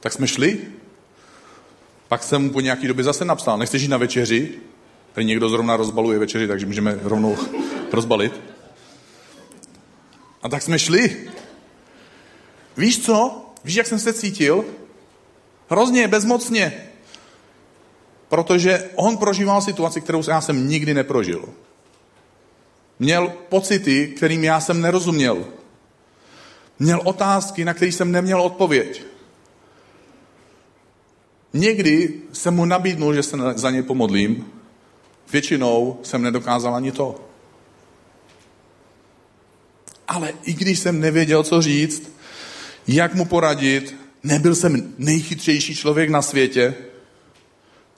Tak 0.00 0.12
jsme 0.12 0.28
šli. 0.28 0.60
Pak 2.08 2.22
jsem 2.22 2.42
mu 2.42 2.50
po 2.50 2.60
nějaký 2.60 2.88
době 2.88 3.04
zase 3.04 3.24
napsal, 3.24 3.58
nechceš 3.58 3.82
jít 3.82 3.88
na 3.88 3.96
večeři? 3.96 4.54
Tady 5.12 5.24
někdo 5.24 5.48
zrovna 5.48 5.76
rozbaluje 5.76 6.18
večeři, 6.18 6.48
takže 6.48 6.66
můžeme 6.66 6.98
rovnou 7.02 7.36
rozbalit. 7.92 8.40
A 10.42 10.48
tak 10.48 10.62
jsme 10.62 10.78
šli. 10.78 11.30
Víš 12.76 13.04
co? 13.04 13.46
Víš, 13.64 13.74
jak 13.74 13.86
jsem 13.86 13.98
se 13.98 14.12
cítil? 14.12 14.64
Hrozně, 15.70 16.08
bezmocně. 16.08 16.72
Protože 18.28 18.90
on 18.94 19.16
prožíval 19.16 19.62
situaci, 19.62 20.00
kterou 20.00 20.22
já 20.28 20.40
jsem 20.40 20.68
nikdy 20.68 20.94
neprožil. 20.94 21.48
Měl 22.98 23.32
pocity, 23.48 24.06
kterým 24.06 24.44
já 24.44 24.60
jsem 24.60 24.80
nerozuměl. 24.80 25.44
Měl 26.78 27.00
otázky, 27.04 27.64
na 27.64 27.74
které 27.74 27.92
jsem 27.92 28.12
neměl 28.12 28.42
odpověď. 28.42 29.02
Někdy 31.52 32.14
jsem 32.32 32.54
mu 32.54 32.64
nabídnul, 32.64 33.14
že 33.14 33.22
se 33.22 33.36
za 33.54 33.70
něj 33.70 33.82
pomodlím. 33.82 34.52
Většinou 35.32 36.00
jsem 36.02 36.22
nedokázal 36.22 36.74
ani 36.74 36.92
to. 36.92 37.24
Ale 40.08 40.32
i 40.44 40.52
když 40.52 40.78
jsem 40.78 41.00
nevěděl, 41.00 41.42
co 41.42 41.62
říct, 41.62 42.12
jak 42.86 43.14
mu 43.14 43.24
poradit, 43.24 43.99
nebyl 44.22 44.54
jsem 44.54 44.94
nejchytřejší 44.98 45.74
člověk 45.74 46.10
na 46.10 46.22
světě, 46.22 46.74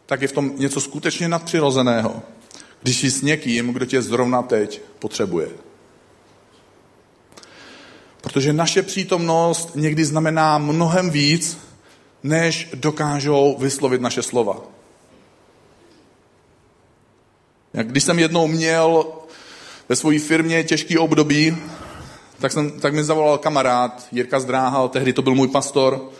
tak 0.07 0.23
je 0.23 0.29
v 0.29 0.33
tom 0.33 0.53
něco 0.57 0.81
skutečně 0.81 1.29
nadpřirozeného, 1.29 2.23
když 2.83 3.01
jsi 3.01 3.11
s 3.11 3.23
někým, 3.23 3.73
kdo 3.73 3.87
tě 3.87 4.03
zrovna 4.03 4.43
teď 4.43 4.83
potřebuje. 4.99 5.49
Protože 8.21 8.53
naše 8.53 8.83
přítomnost 8.83 9.71
někdy 9.75 10.05
znamená 10.05 10.59
mnohem 10.59 11.11
víc, 11.11 11.59
než 12.23 12.69
dokážou 12.75 13.57
vyslovit 13.59 14.01
naše 14.01 14.23
slova. 14.23 14.61
Jak 17.75 17.89
když 17.89 18.05
jsem 18.05 18.19
jednou 18.19 18.47
měl 18.47 19.05
ve 19.89 19.97
své 19.97 20.19
firmě 20.19 20.65
těžký 20.65 20.99
období, 20.99 21.57
tak, 22.43 22.53
jsem, 22.53 22.71
tak 22.81 22.95
mi 22.95 23.05
zavolal 23.05 23.39
kamarád 23.39 24.07
Jirka 24.13 24.41
Zdráhal, 24.41 24.89
tehdy 24.89 25.13
to 25.13 25.23
byl 25.23 25.35
můj 25.35 25.49
pastor. 25.49 26.11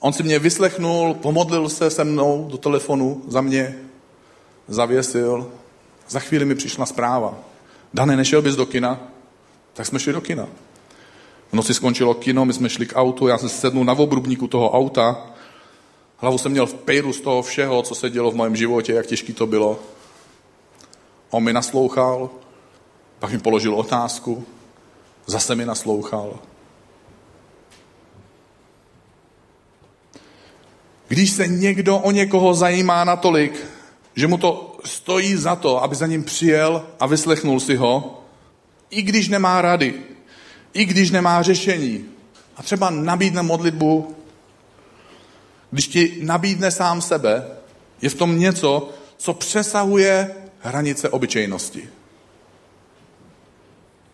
On 0.00 0.12
si 0.12 0.22
mě 0.22 0.38
vyslechnul, 0.38 1.14
pomodlil 1.14 1.68
se 1.68 1.90
se 1.90 2.04
mnou 2.04 2.48
do 2.50 2.58
telefonu 2.58 3.22
za 3.28 3.40
mě, 3.40 3.78
zavěsil. 4.68 5.52
Za 6.08 6.20
chvíli 6.20 6.44
mi 6.44 6.54
přišla 6.54 6.86
zpráva. 6.86 7.38
Dane, 7.94 8.16
nešel 8.16 8.42
bys 8.42 8.56
do 8.56 8.66
kina? 8.66 9.00
Tak 9.72 9.86
jsme 9.86 9.98
šli 9.98 10.12
do 10.12 10.20
kina. 10.20 10.48
V 11.52 11.52
noci 11.52 11.74
skončilo 11.74 12.14
kino, 12.14 12.44
my 12.44 12.52
jsme 12.52 12.68
šli 12.68 12.86
k 12.86 12.96
autu, 12.96 13.26
já 13.26 13.38
jsem 13.38 13.48
sednul 13.48 13.84
na 13.84 13.92
obrubníku 13.92 14.46
toho 14.46 14.70
auta, 14.70 15.26
hlavu 16.16 16.38
jsem 16.38 16.52
měl 16.52 16.66
v 16.66 16.74
pejru 16.74 17.12
z 17.12 17.20
toho 17.20 17.42
všeho, 17.42 17.82
co 17.82 17.94
se 17.94 18.10
dělo 18.10 18.30
v 18.30 18.36
mém 18.36 18.56
životě, 18.56 18.92
jak 18.92 19.06
těžký 19.06 19.32
to 19.32 19.46
bylo. 19.46 19.78
On 21.30 21.42
mi 21.42 21.52
naslouchal, 21.52 22.30
pak 23.18 23.32
mi 23.32 23.38
položil 23.38 23.74
otázku, 23.74 24.46
zase 25.30 25.54
mi 25.54 25.66
naslouchal. 25.66 26.38
Když 31.08 31.30
se 31.30 31.48
někdo 31.48 31.98
o 31.98 32.10
někoho 32.10 32.54
zajímá 32.54 33.04
natolik, 33.04 33.66
že 34.14 34.26
mu 34.26 34.38
to 34.38 34.78
stojí 34.84 35.36
za 35.36 35.56
to, 35.56 35.82
aby 35.82 35.94
za 35.94 36.06
ním 36.06 36.24
přijel 36.24 36.86
a 37.00 37.06
vyslechnul 37.06 37.60
si 37.60 37.76
ho, 37.76 38.24
i 38.90 39.02
když 39.02 39.28
nemá 39.28 39.62
rady, 39.62 39.94
i 40.72 40.84
když 40.84 41.10
nemá 41.10 41.42
řešení. 41.42 42.04
A 42.56 42.62
třeba 42.62 42.90
nabídne 42.90 43.42
modlitbu, 43.42 44.16
když 45.70 45.88
ti 45.88 46.18
nabídne 46.22 46.70
sám 46.70 47.02
sebe, 47.02 47.46
je 48.02 48.10
v 48.10 48.14
tom 48.14 48.38
něco, 48.38 48.90
co 49.16 49.34
přesahuje 49.34 50.34
hranice 50.60 51.08
obyčejnosti. 51.08 51.88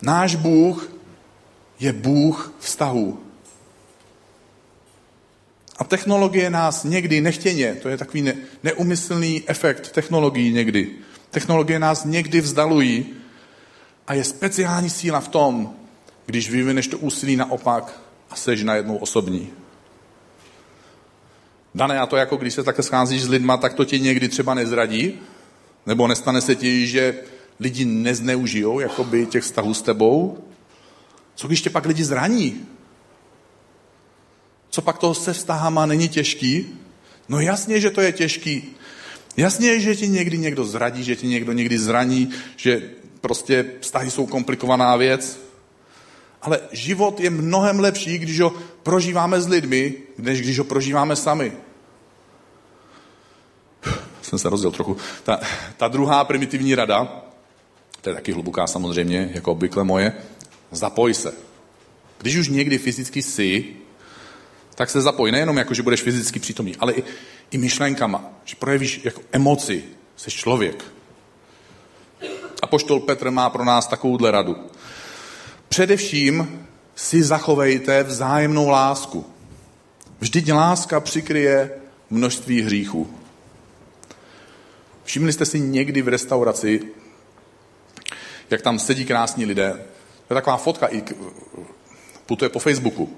Náš 0.03 0.35
Bůh 0.35 0.96
je 1.81 1.93
Bůh 1.93 2.53
vztahů. 2.59 3.19
A 5.79 5.85
technologie 5.85 6.51
nás 6.51 6.85
někdy 6.85 7.21
nechtěně, 7.21 7.75
to 7.75 7.89
je 7.89 7.97
takový 7.97 8.23
ne, 8.23 8.35
neumyslný 8.63 9.43
efekt 9.47 9.93
technologií 9.93 10.53
někdy. 10.53 10.91
Technologie 11.31 11.79
nás 11.79 12.05
někdy 12.05 12.41
vzdalují 12.41 13.07
a 14.07 14.15
je 14.15 14.25
speciální 14.25 14.91
síla 14.91 15.21
v 15.21 15.29
tom, 15.29 15.75
když 16.27 16.51
vyvineš 16.51 16.87
to 16.87 16.99
úsilí 16.99 17.37
naopak 17.37 18.01
a 18.31 18.37
seš 18.37 18.63
najednou 18.63 18.97
osobní. 18.97 19.51
Dané, 21.75 21.99
a 21.99 22.07
to 22.07 22.17
jako 22.17 22.37
když 22.37 22.55
se 22.55 22.63
takhle 22.63 22.85
scházíš 22.85 23.23
s 23.23 23.29
lidma, 23.29 23.57
tak 23.57 23.75
to 23.75 23.85
tě 23.85 23.99
někdy 23.99 24.29
třeba 24.29 24.55
nezradí? 24.55 25.21
Nebo 25.87 26.07
nestane 26.07 26.41
se 26.41 26.55
ti, 26.55 26.87
že 26.87 27.19
lidi 27.61 27.85
nezneužijou 27.85 28.81
jakoby 28.81 29.27
těch 29.27 29.45
vztahů 29.45 29.75
s 29.75 29.83
tebou? 29.83 30.39
Co 31.37 31.47
když 31.47 31.63
tě 31.63 31.71
pak 31.71 31.87
lidi 31.87 32.05
zraní? 32.05 32.67
Co 34.71 34.83
pak 34.83 34.99
toho 34.99 35.15
se 35.15 35.33
vztahama 35.33 35.87
není 35.87 36.09
těžký? 36.09 36.67
No 37.29 37.41
jasně, 37.41 37.81
že 37.81 37.91
to 37.91 38.01
je 38.01 38.13
těžký. 38.13 38.75
Jasně, 39.37 39.81
že 39.81 39.97
ti 39.97 40.09
někdy 40.09 40.39
někdo 40.39 40.65
zradí, 40.65 41.05
že 41.05 41.17
ti 41.17 41.27
někdo 41.27 41.53
někdy 41.53 41.79
zraní, 41.79 42.31
že 42.57 42.91
prostě 43.21 43.65
vztahy 43.81 44.11
jsou 44.11 44.27
komplikovaná 44.27 44.97
věc. 44.97 45.41
Ale 46.43 46.61
život 46.73 47.21
je 47.21 47.31
mnohem 47.31 47.81
lepší, 47.81 48.19
když 48.19 48.41
ho 48.41 48.55
prožíváme 48.83 49.41
s 49.41 49.49
lidmi, 49.49 49.95
než 50.19 50.41
když 50.41 50.59
ho 50.59 50.65
prožíváme 50.65 51.17
sami. 51.17 51.53
Jsem 54.23 54.39
se 54.39 54.49
rozděl 54.49 54.71
trochu. 54.71 54.97
Ta, 55.23 55.41
ta 55.77 55.89
druhá 55.89 56.25
primitivní 56.25 56.75
rada, 56.75 57.25
to 58.01 58.11
je 58.11 58.15
taky 58.15 58.33
hluboká 58.33 58.67
samozřejmě, 58.67 59.31
jako 59.35 59.53
obvykle 59.53 59.85
moje, 59.85 60.13
zapoj 60.71 61.15
se. 61.15 61.35
Když 62.19 62.37
už 62.37 62.49
někdy 62.49 62.79
fyzicky 62.79 63.23
jsi, 63.23 63.65
tak 64.75 64.91
se 64.91 65.01
zapoj. 65.01 65.33
Nejenom 65.33 65.57
jako, 65.57 65.75
že 65.75 65.83
budeš 65.83 66.03
fyzicky 66.03 66.39
přítomný, 66.39 66.77
ale 66.77 66.93
i, 66.93 67.05
i 67.51 67.59
myšlenkama, 67.59 68.25
že 68.45 68.57
projevíš 68.57 69.01
jako 69.05 69.21
emoci. 69.33 69.85
Jsi 70.17 70.31
člověk. 70.31 70.85
A 72.63 72.67
poštol 72.67 73.01
Petr 73.01 73.31
má 73.31 73.51
pro 73.51 73.65
nás 73.65 73.87
takovouhle 73.87 74.31
radu. 74.31 74.57
Především 75.69 76.67
si 76.95 77.23
zachovejte 77.23 78.03
vzájemnou 78.03 78.69
lásku. 78.69 79.27
Vždyť 80.21 80.53
láska 80.53 81.01
přikryje 81.01 81.71
množství 82.11 82.63
hříchů. 82.63 83.11
Všimli 85.05 85.33
jste 85.33 85.45
si 85.45 85.61
někdy 85.61 86.03
v 86.03 86.09
restauraci, 86.09 86.83
jak 88.51 88.63
tam 88.63 88.79
sedí 88.79 89.05
krásní 89.05 89.45
lidé. 89.45 89.85
To 90.29 90.35
je 90.35 90.37
taková 90.37 90.57
fotka, 90.57 90.87
i 90.87 91.03
putuje 92.27 92.49
po 92.49 92.59
Facebooku. 92.59 93.17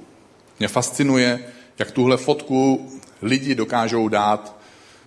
Mě 0.58 0.68
fascinuje, 0.68 1.44
jak 1.78 1.90
tuhle 1.90 2.16
fotku 2.16 2.90
lidi 3.22 3.54
dokážou 3.54 4.08
dát 4.08 4.56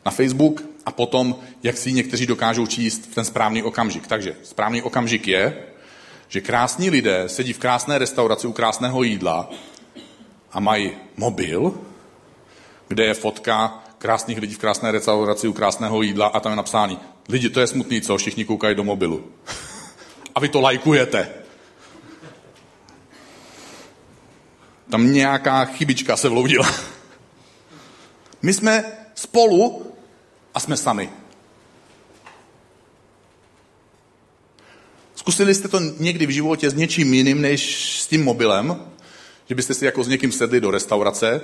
na 0.05 0.11
Facebook 0.11 0.63
a 0.85 0.91
potom, 0.91 1.35
jak 1.63 1.77
si 1.77 1.89
ji 1.89 1.93
někteří 1.93 2.25
dokážou 2.25 2.67
číst 2.67 3.05
v 3.11 3.15
ten 3.15 3.25
správný 3.25 3.63
okamžik. 3.63 4.07
Takže 4.07 4.35
správný 4.43 4.81
okamžik 4.81 5.27
je, 5.27 5.63
že 6.27 6.41
krásní 6.41 6.89
lidé 6.89 7.23
sedí 7.29 7.53
v 7.53 7.59
krásné 7.59 7.97
restauraci 7.97 8.47
u 8.47 8.51
krásného 8.51 9.03
jídla 9.03 9.49
a 10.51 10.59
mají 10.59 10.91
mobil, 11.17 11.73
kde 12.87 13.05
je 13.05 13.13
fotka 13.13 13.83
krásných 13.97 14.37
lidí 14.37 14.53
v 14.53 14.57
krásné 14.57 14.91
restauraci 14.91 15.47
u 15.47 15.53
krásného 15.53 16.01
jídla 16.01 16.27
a 16.27 16.39
tam 16.39 16.51
je 16.51 16.55
napsáno, 16.55 16.99
lidi, 17.29 17.49
to 17.49 17.59
je 17.59 17.67
smutný, 17.67 18.01
co? 18.01 18.17
Všichni 18.17 18.45
koukají 18.45 18.75
do 18.75 18.83
mobilu. 18.83 19.23
a 20.35 20.39
vy 20.39 20.49
to 20.49 20.61
lajkujete. 20.61 21.40
Tam 24.91 25.13
nějaká 25.13 25.65
chybička 25.65 26.17
se 26.17 26.29
vloudila. 26.29 26.71
My 28.41 28.53
jsme 28.53 28.83
spolu 29.15 29.85
a 30.53 30.59
jsme 30.59 30.77
sami. 30.77 31.09
Zkusili 35.15 35.55
jste 35.55 35.67
to 35.67 35.79
někdy 35.79 36.25
v 36.25 36.29
životě 36.29 36.69
s 36.69 36.73
něčím 36.73 37.13
jiným 37.13 37.41
než 37.41 37.91
s 38.01 38.07
tím 38.07 38.23
mobilem? 38.23 38.81
Že 39.49 39.55
byste 39.55 39.73
si 39.73 39.85
jako 39.85 40.03
s 40.03 40.07
někým 40.07 40.31
sedli 40.31 40.61
do 40.61 40.71
restaurace, 40.71 41.41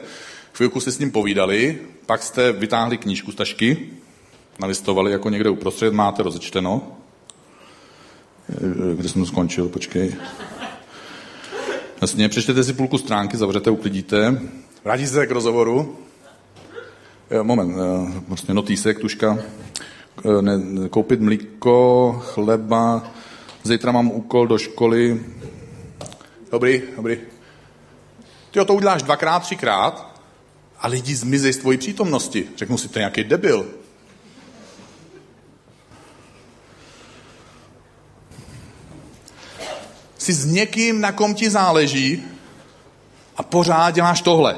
chvilku 0.53 0.79
si 0.79 0.91
s 0.91 0.99
ním 0.99 1.12
povídali, 1.12 1.79
pak 2.05 2.23
jste 2.23 2.51
vytáhli 2.51 2.97
knížku 2.97 3.31
z 3.31 3.36
tašky, 3.36 3.89
nalistovali 4.60 5.12
jako 5.12 5.29
někde 5.29 5.49
uprostřed, 5.49 5.93
máte 5.93 6.23
rozečteno. 6.23 6.97
Kde 8.95 9.10
jsem 9.10 9.25
skončil, 9.25 9.69
počkej. 9.69 10.15
Jasně, 12.01 12.29
přečtete 12.29 12.63
si 12.63 12.73
půlku 12.73 12.97
stránky, 12.97 13.38
zavřete, 13.38 13.69
uklidíte, 13.69 14.41
vrátíte 14.83 15.10
se 15.10 15.27
k 15.27 15.31
rozhovoru. 15.31 15.97
Moment, 17.41 17.75
vlastně 18.27 18.53
notýsek, 18.53 18.99
tuška, 18.99 19.38
ne, 20.41 20.60
koupit 20.89 21.21
mlíko, 21.21 22.21
chleba, 22.25 23.12
zítra 23.63 23.91
mám 23.91 24.12
úkol 24.12 24.47
do 24.47 24.57
školy. 24.57 25.25
Dobrý, 26.51 26.81
dobrý. 26.95 27.17
Ty 28.51 28.65
to 28.65 28.73
uděláš 28.73 29.03
dvakrát, 29.03 29.39
třikrát 29.39 30.21
a 30.79 30.88
lidi 30.88 31.15
zmizí 31.15 31.53
z 31.53 31.57
tvojí 31.57 31.77
přítomnosti. 31.77 32.47
Řeknu 32.57 32.77
si, 32.77 32.89
to 32.89 32.99
je 32.99 33.01
nějaký 33.01 33.23
debil. 33.23 33.65
Jsi 40.27 40.33
s 40.33 40.45
někým, 40.45 41.01
na 41.01 41.11
kom 41.11 41.33
ti 41.33 41.49
záleží 41.49 42.23
a 43.37 43.43
pořád 43.43 43.91
děláš 43.91 44.21
tohle. 44.21 44.57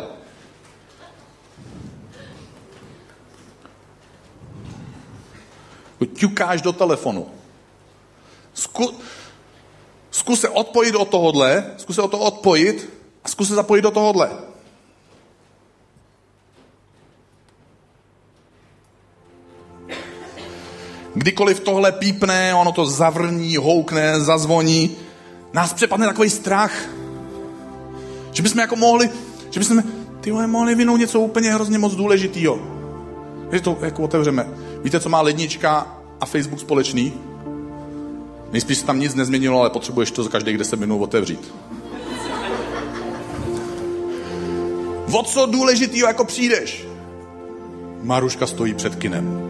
Ťukáš 6.15 6.61
do 6.61 6.73
telefonu. 6.73 7.29
Zku, 8.53 8.93
zkus 10.11 10.41
se 10.41 10.49
odpojit 10.49 10.95
od 10.95 11.09
tohohle, 11.09 11.73
zkus 11.77 11.95
se 11.95 12.01
od 12.01 12.11
toho 12.11 12.23
odpojit 12.23 12.89
a 13.23 13.29
zkus 13.29 13.47
se 13.47 13.55
zapojit 13.55 13.81
do 13.81 13.91
tohohle. 13.91 14.29
Kdykoliv 21.13 21.59
tohle 21.59 21.91
pípne, 21.91 22.53
ono 22.55 22.71
to 22.71 22.85
zavrní, 22.85 23.57
houkne, 23.57 24.19
zazvoní, 24.19 25.08
nás 25.53 25.73
přepadne 25.73 26.07
takový 26.07 26.29
strach, 26.29 26.73
že 28.31 28.43
bychom 28.43 28.59
jako 28.59 28.75
mohli, 28.75 29.09
že 29.49 29.59
bychom 29.59 29.83
ty 30.21 30.31
mohli 30.31 30.75
vynout 30.75 30.99
něco 30.99 31.19
úplně 31.19 31.53
hrozně 31.53 31.77
moc 31.77 31.95
důležitýho. 31.95 32.59
Že 33.51 33.61
to 33.61 33.77
jako 33.81 34.03
otevřeme. 34.03 34.47
Víte, 34.83 34.99
co 34.99 35.09
má 35.09 35.21
lednička 35.21 35.97
a 36.21 36.25
Facebook 36.25 36.59
společný? 36.59 37.13
Nejspíš 38.51 38.77
se 38.77 38.85
tam 38.85 38.99
nic 38.99 39.15
nezměnilo, 39.15 39.59
ale 39.59 39.69
potřebuješ 39.69 40.11
to 40.11 40.23
za 40.23 40.29
každých 40.29 40.57
10 40.57 40.79
minut 40.79 41.01
otevřít. 41.01 41.53
O 45.11 45.23
co 45.23 45.45
důležitýho 45.45 46.07
jako 46.07 46.25
přijdeš? 46.25 46.85
Maruška 48.01 48.47
stojí 48.47 48.73
před 48.73 48.95
kinem. 48.95 49.48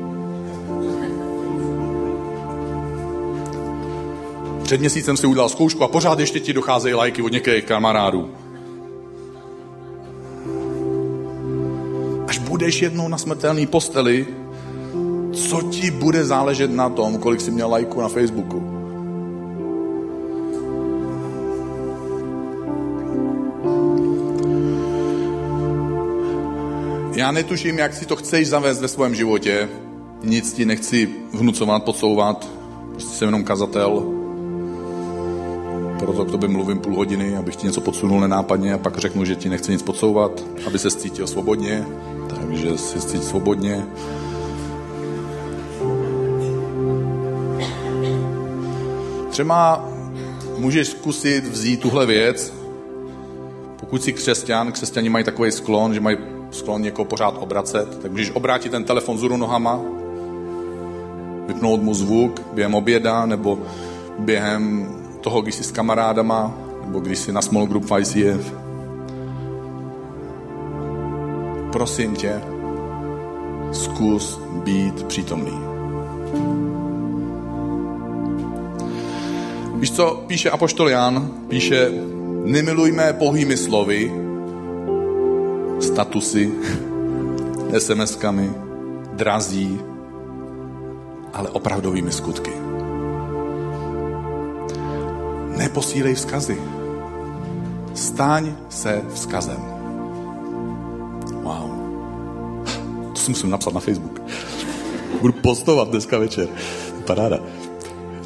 Před 4.70 4.80
měsícem 4.80 5.18
si 5.18 5.28
udělal 5.28 5.50
zkoušku 5.50 5.84
a 5.84 5.88
pořád 5.88 6.20
ještě 6.20 6.40
ti 6.40 6.54
docházejí 6.54 6.94
lajky 6.94 7.22
od 7.22 7.32
některých 7.32 7.64
kamarádů. 7.64 8.30
Až 12.28 12.38
budeš 12.38 12.82
jednou 12.82 13.08
na 13.08 13.18
smrtelný 13.18 13.68
posteli, 13.68 14.28
co 15.34 15.62
ti 15.62 15.92
bude 15.92 16.26
záležet 16.26 16.72
na 16.72 16.90
tom, 16.90 17.18
kolik 17.18 17.42
jsi 17.42 17.52
měl 17.52 17.70
lajku 17.70 18.02
na 18.02 18.08
Facebooku? 18.08 18.64
Já 27.16 27.32
netuším, 27.32 27.78
jak 27.78 27.94
si 27.94 28.06
to 28.06 28.16
chceš 28.16 28.48
zavést 28.48 28.82
ve 28.82 28.88
svém 28.88 29.16
životě. 29.16 29.70
Nic 30.24 30.54
ti 30.54 30.66
nechci 30.66 31.10
vnucovat, 31.34 31.84
podsouvat. 31.84 32.50
Prostě 32.94 33.16
jsem 33.16 33.28
jenom 33.28 33.44
kazatel 33.44 34.19
proto 36.20 36.30
k 36.30 36.32
tobě 36.32 36.50
mluvím 36.50 36.80
půl 36.80 36.96
hodiny, 36.96 37.38
abych 37.38 37.56
ti 37.56 37.68
něco 37.68 37.82
podsunul 37.82 38.20
nenápadně 38.20 38.74
a 38.74 38.78
pak 38.78 38.98
řeknu, 38.98 39.26
že 39.26 39.36
ti 39.36 39.50
nechci 39.50 39.72
nic 39.72 39.82
podsouvat, 39.82 40.44
aby 40.68 40.80
se 40.80 40.92
cítil 40.92 41.28
svobodně, 41.28 41.86
takže 42.36 42.78
si 42.78 43.00
cítil 43.00 43.22
svobodně. 43.22 43.86
Třeba 49.30 49.90
můžeš 50.58 50.88
zkusit 50.88 51.46
vzít 51.46 51.80
tuhle 51.80 52.06
věc, 52.06 52.54
pokud 53.80 54.04
jsi 54.04 54.14
křesťan, 54.14 54.72
křesťani 54.72 55.10
mají 55.10 55.26
takový 55.26 55.52
sklon, 55.52 55.94
že 55.94 56.00
mají 56.00 56.18
sklon 56.52 56.82
někoho 56.82 57.06
pořád 57.06 57.36
obracet, 57.40 58.02
tak 58.02 58.12
můžeš 58.12 58.32
obrátit 58.32 58.70
ten 58.70 58.84
telefon 58.84 59.18
zůru 59.18 59.38
nohama, 59.38 59.80
vypnout 61.48 61.82
mu 61.82 61.94
zvuk 61.94 62.42
během 62.54 62.76
oběda 62.76 63.26
nebo 63.26 63.60
během 64.20 64.99
toho, 65.22 65.42
když 65.42 65.56
jsi 65.56 65.64
s 65.64 65.72
kamarádama, 65.72 66.58
nebo 66.86 67.00
když 67.00 67.20
jsi 67.20 67.32
na 67.32 67.42
small 67.42 67.66
group 67.66 67.86
v 67.86 68.00
ICF. 68.00 68.54
Prosím 71.72 72.16
tě, 72.16 72.42
zkus 73.72 74.40
být 74.64 75.04
přítomný. 75.04 75.60
Víš, 79.76 79.92
co 79.92 80.24
píše 80.28 80.50
Apoštol 80.50 80.90
Jan? 80.90 81.32
Píše, 81.48 81.92
nemilujme 82.44 83.14
pouhými 83.14 83.58
slovy, 83.58 84.12
statusy, 85.80 86.52
SMS-kami, 87.78 88.52
drazí, 89.14 89.80
ale 91.34 91.50
opravdovými 91.50 92.12
skutky. 92.12 92.69
Neposílej 95.70 96.16
vzkazy. 96.16 96.58
Stáň 97.94 98.56
se 98.70 99.02
vzkazem. 99.14 99.58
Wow. 101.46 101.70
To 103.14 103.20
si 103.22 103.30
musím 103.30 103.50
napsat 103.50 103.74
na 103.74 103.80
Facebook. 103.80 104.22
Budu 105.22 105.34
postovat 105.34 105.90
dneska 105.90 106.18
večer. 106.18 106.50
Paráda. 107.08 107.40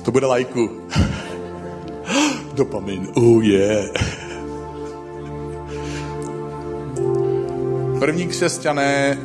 To 0.05 0.11
bude 0.11 0.25
lajku. 0.25 0.71
Dopamin. 2.53 3.07
Oh 3.13 3.43
yeah. 3.43 3.91
První 7.99 8.27
křesťané 8.27 9.17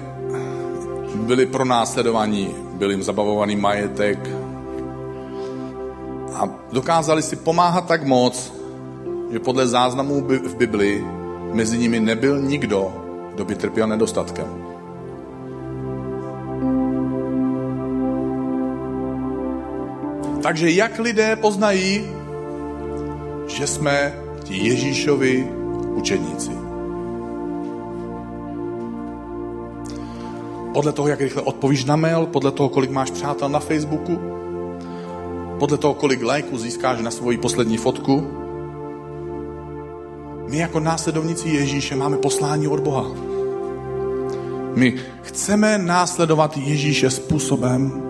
byli 1.14 1.46
pro 1.46 1.64
následování, 1.64 2.54
byl 2.74 2.90
jim 2.90 3.02
zabavovaný 3.02 3.56
majetek, 3.56 4.37
a 6.38 6.48
dokázali 6.72 7.22
si 7.22 7.36
pomáhat 7.36 7.86
tak 7.86 8.06
moc, 8.06 8.52
že 9.32 9.38
podle 9.38 9.68
záznamů 9.68 10.20
v 10.22 10.56
Bibli 10.56 11.04
mezi 11.52 11.78
nimi 11.78 12.00
nebyl 12.00 12.40
nikdo, 12.40 12.92
kdo 13.34 13.44
by 13.44 13.54
trpěl 13.54 13.86
nedostatkem. 13.86 14.46
Takže 20.42 20.70
jak 20.70 20.98
lidé 20.98 21.36
poznají, 21.36 22.06
že 23.46 23.66
jsme 23.66 24.14
ti 24.44 24.56
Ježíšovi 24.56 25.50
učedníci? 25.94 26.50
Podle 30.72 30.92
toho, 30.92 31.08
jak 31.08 31.20
rychle 31.20 31.42
odpovíš 31.42 31.84
na 31.84 31.96
mail, 31.96 32.26
podle 32.26 32.52
toho, 32.52 32.68
kolik 32.68 32.90
máš 32.90 33.10
přátel 33.10 33.48
na 33.48 33.58
Facebooku, 33.58 34.18
podle 35.58 35.78
toho, 35.78 35.94
kolik 35.94 36.22
lajků 36.22 36.58
získáš 36.58 37.00
na 37.00 37.10
svoji 37.10 37.38
poslední 37.38 37.76
fotku. 37.76 38.26
My 40.48 40.58
jako 40.58 40.80
následovníci 40.80 41.48
Ježíše 41.48 41.96
máme 41.96 42.16
poslání 42.16 42.68
od 42.68 42.80
Boha. 42.80 43.10
My 44.74 44.94
chceme 45.22 45.78
následovat 45.78 46.56
Ježíše 46.56 47.10
způsobem, 47.10 48.02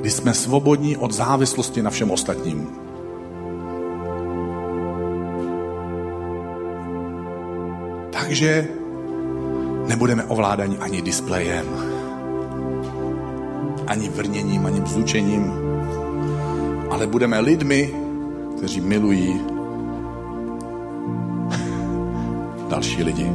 kdy 0.00 0.10
jsme 0.10 0.34
svobodní 0.34 0.96
od 0.96 1.12
závislosti 1.12 1.82
na 1.82 1.90
všem 1.90 2.10
ostatním. 2.10 2.68
Takže 8.10 8.68
nebudeme 9.86 10.24
ovládáni 10.24 10.78
ani 10.78 11.02
displejem, 11.02 11.66
ani 13.86 14.08
vrněním, 14.08 14.66
ani 14.66 14.80
bzučením, 14.80 15.61
ale 16.92 17.06
budeme 17.06 17.40
lidmi, 17.40 17.94
kteří 18.56 18.80
milují 18.80 19.40
další 22.68 23.02
lidi. 23.02 23.32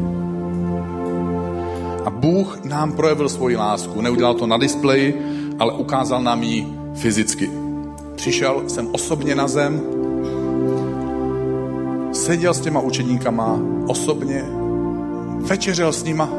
A 2.05 2.09
Bůh 2.09 2.63
nám 2.63 2.91
projevil 2.91 3.29
svoji 3.29 3.55
lásku. 3.55 4.01
Neudělal 4.01 4.33
to 4.33 4.47
na 4.47 4.57
displeji, 4.57 5.21
ale 5.59 5.73
ukázal 5.73 6.23
nám 6.23 6.43
ji 6.43 6.67
fyzicky. 6.93 7.49
Přišel 8.15 8.63
jsem 8.67 8.87
osobně 8.91 9.35
na 9.35 9.47
zem, 9.47 9.81
seděl 12.11 12.53
s 12.53 12.59
těma 12.61 12.79
učeníkama 12.79 13.59
osobně, 13.87 14.45
večeřel 15.37 15.93
s 15.93 16.03
nima 16.03 16.29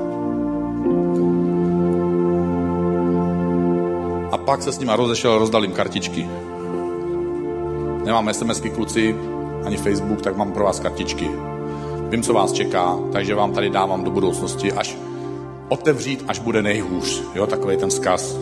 a 4.33 4.37
pak 4.37 4.62
se 4.62 4.72
s 4.72 4.78
nima 4.78 4.96
rozešel, 4.96 5.38
rozdal 5.38 5.62
jim 5.62 5.72
kartičky. 5.72 6.28
Nemám 8.09 8.35
SMSky 8.35 8.71
kluci, 8.71 9.16
ani 9.64 9.77
Facebook, 9.77 10.23
tak 10.23 10.37
mám 10.37 10.53
pro 10.53 10.64
vás 10.64 10.81
kartičky. 10.81 11.31
Vím, 12.09 12.23
co 12.23 12.33
vás 12.33 12.53
čeká, 12.53 12.99
takže 13.12 13.35
vám 13.35 13.53
tady 13.53 13.71
dávám 13.71 14.05
do 14.05 14.11
budoucnosti, 14.11 14.73
až 14.73 14.97
otevřít, 15.68 16.25
až 16.29 16.38
bude 16.38 16.62
nejhůř. 16.62 17.23
Jo, 17.35 17.47
takový 17.47 17.77
ten 17.77 17.88
vzkaz. 17.88 18.38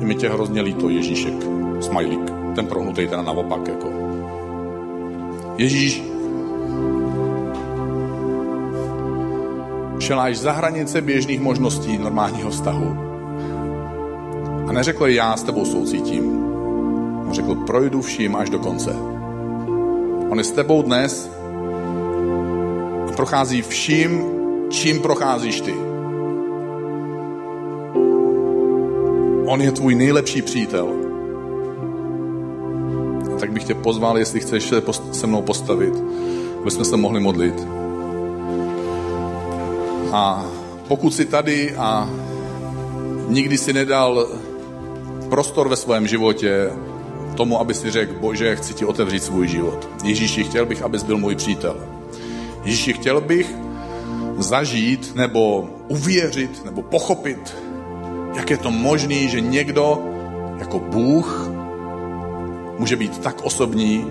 Je 0.00 0.06
mi 0.06 0.14
tě 0.14 0.28
hrozně 0.28 0.62
líto, 0.62 0.88
Ježíšek, 0.88 1.34
smajlík. 1.80 2.32
Ten 2.54 2.66
prohnutý 2.66 3.08
teda 3.08 3.22
naopak, 3.22 3.68
jako. 3.68 3.88
Ježíš 5.58 6.02
šel 9.98 10.20
až 10.20 10.38
za 10.38 10.52
hranice 10.52 11.00
běžných 11.00 11.40
možností 11.40 11.98
normálního 11.98 12.50
vztahu. 12.50 12.96
A 14.68 14.72
neřekl, 14.72 15.06
já 15.06 15.36
s 15.36 15.42
tebou 15.42 15.64
soucítím. 15.64 16.55
Řekl, 17.36 17.54
projdu 17.54 18.02
vším 18.02 18.36
až 18.36 18.50
do 18.50 18.58
konce. 18.58 18.96
On 20.30 20.38
je 20.38 20.44
s 20.44 20.52
tebou 20.52 20.82
dnes 20.82 21.30
a 23.08 23.12
prochází 23.16 23.62
vším, 23.62 24.24
čím 24.68 25.00
procházíš 25.00 25.60
ty. 25.60 25.74
On 29.46 29.60
je 29.60 29.72
tvůj 29.72 29.94
nejlepší 29.94 30.42
přítel. 30.42 30.88
A 33.34 33.38
tak 33.38 33.52
bych 33.52 33.64
tě 33.64 33.74
pozval, 33.74 34.18
jestli 34.18 34.40
chceš 34.40 34.62
se 34.62 34.82
se 35.12 35.26
mnou 35.26 35.42
postavit, 35.42 35.94
aby 36.60 36.70
jsme 36.70 36.84
se 36.84 36.96
mohli 36.96 37.20
modlit. 37.20 37.66
A 40.12 40.46
pokud 40.88 41.14
jsi 41.14 41.24
tady 41.24 41.76
a 41.76 42.10
nikdy 43.28 43.58
si 43.58 43.72
nedal 43.72 44.28
prostor 45.28 45.68
ve 45.68 45.76
svém 45.76 46.06
životě 46.06 46.70
tomu, 47.36 47.60
aby 47.60 47.74
si 47.74 47.90
řekl, 47.90 48.14
bože, 48.20 48.56
chci 48.56 48.74
ti 48.74 48.84
otevřít 48.84 49.22
svůj 49.22 49.48
život. 49.48 49.88
Ježíši, 50.04 50.44
chtěl 50.44 50.66
bych, 50.66 50.82
abys 50.82 51.02
byl 51.02 51.18
můj 51.18 51.36
přítel. 51.36 51.76
Ježíši, 52.64 52.92
chtěl 52.92 53.20
bych 53.20 53.54
zažít 54.38 55.12
nebo 55.14 55.68
uvěřit 55.88 56.64
nebo 56.64 56.82
pochopit, 56.82 57.56
jak 58.36 58.50
je 58.50 58.56
to 58.56 58.70
možné, 58.70 59.28
že 59.28 59.40
někdo 59.40 59.98
jako 60.58 60.78
Bůh 60.78 61.48
může 62.78 62.96
být 62.96 63.18
tak 63.18 63.44
osobní, 63.44 64.04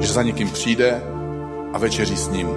že 0.00 0.12
za 0.12 0.22
někým 0.22 0.50
přijde 0.50 1.02
a 1.72 1.78
večeří 1.78 2.16
s 2.16 2.28
ním. 2.28 2.48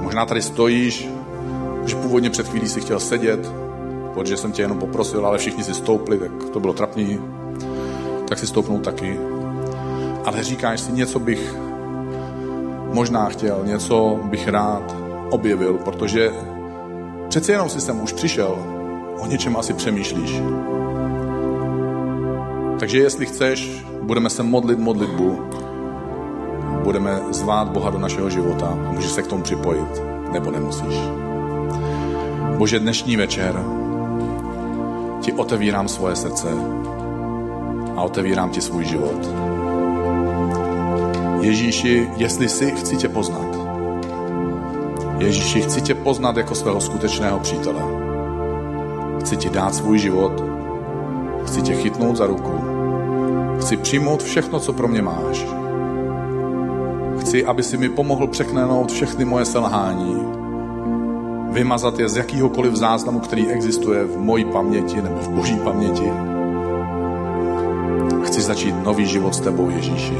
Možná 0.00 0.26
tady 0.26 0.42
stojíš, 0.42 1.08
že 1.86 1.96
původně 1.96 2.30
před 2.30 2.48
chvílí 2.48 2.68
si 2.68 2.80
chtěl 2.80 3.00
sedět, 3.00 3.52
protože 4.14 4.36
jsem 4.36 4.52
tě 4.52 4.62
jenom 4.62 4.78
poprosil, 4.78 5.26
ale 5.26 5.38
všichni 5.38 5.64
si 5.64 5.74
stoupli, 5.74 6.18
tak 6.18 6.30
to 6.52 6.60
bylo 6.60 6.72
trapný, 6.72 7.18
tak 8.28 8.38
si 8.38 8.46
stoupnou 8.46 8.80
taky. 8.80 9.18
Ale 10.24 10.44
říkáš 10.44 10.80
si, 10.80 10.92
něco 10.92 11.18
bych 11.18 11.54
možná 12.92 13.28
chtěl, 13.28 13.60
něco 13.64 14.20
bych 14.24 14.48
rád 14.48 14.96
objevil, 15.30 15.74
protože 15.84 16.30
přece 17.28 17.52
jenom 17.52 17.68
si 17.68 17.80
sem 17.80 18.02
už 18.02 18.12
přišel, 18.12 18.58
o 19.20 19.26
něčem 19.26 19.56
asi 19.56 19.72
přemýšlíš. 19.72 20.40
Takže 22.80 22.98
jestli 22.98 23.26
chceš, 23.26 23.84
budeme 24.02 24.30
se 24.30 24.42
modlit 24.42 24.78
modlitbu, 24.78 25.38
budeme 26.82 27.20
zvát 27.30 27.68
Boha 27.68 27.90
do 27.90 27.98
našeho 27.98 28.30
života 28.30 28.66
a 28.66 28.92
můžeš 28.92 29.10
se 29.10 29.22
k 29.22 29.26
tomu 29.26 29.42
připojit, 29.42 30.02
nebo 30.32 30.50
nemusíš. 30.50 30.94
Bože, 32.56 32.78
dnešní 32.78 33.16
večer 33.16 33.64
ti 35.20 35.32
otevírám 35.32 35.88
svoje 35.88 36.16
srdce 36.16 36.48
a 37.96 38.02
otevírám 38.02 38.50
ti 38.50 38.60
svůj 38.60 38.84
život. 38.84 39.28
Ježíši, 41.40 42.08
jestli 42.16 42.48
si, 42.48 42.70
chci 42.70 42.96
tě 42.96 43.08
poznat. 43.08 43.46
Ježíši, 45.18 45.62
chci 45.62 45.80
tě 45.80 45.94
poznat 45.94 46.36
jako 46.36 46.54
svého 46.54 46.80
skutečného 46.80 47.38
přítele. 47.38 47.82
Chci 49.20 49.36
ti 49.36 49.50
dát 49.50 49.74
svůj 49.74 49.98
život. 49.98 50.44
Chci 51.46 51.62
tě 51.62 51.74
chytnout 51.74 52.16
za 52.16 52.26
ruku. 52.26 52.64
Chci 53.60 53.76
přijmout 53.76 54.22
všechno, 54.22 54.60
co 54.60 54.72
pro 54.72 54.88
mě 54.88 55.02
máš. 55.02 55.46
Chci, 57.20 57.44
aby 57.44 57.62
si 57.62 57.76
mi 57.76 57.88
pomohl 57.88 58.26
překlenout 58.26 58.92
všechny 58.92 59.24
moje 59.24 59.44
selhání, 59.44 60.24
vymazat 61.52 61.98
je 61.98 62.08
z 62.08 62.16
jakýhokoliv 62.16 62.74
záznamu, 62.74 63.20
který 63.20 63.48
existuje 63.48 64.04
v 64.04 64.18
mojí 64.18 64.44
paměti 64.44 65.02
nebo 65.02 65.16
v 65.16 65.28
boží 65.28 65.56
paměti. 65.64 66.33
Začít 68.44 68.74
nový 68.84 69.06
život 69.06 69.34
s 69.34 69.40
tebou, 69.40 69.70
Ježíši. 69.70 70.18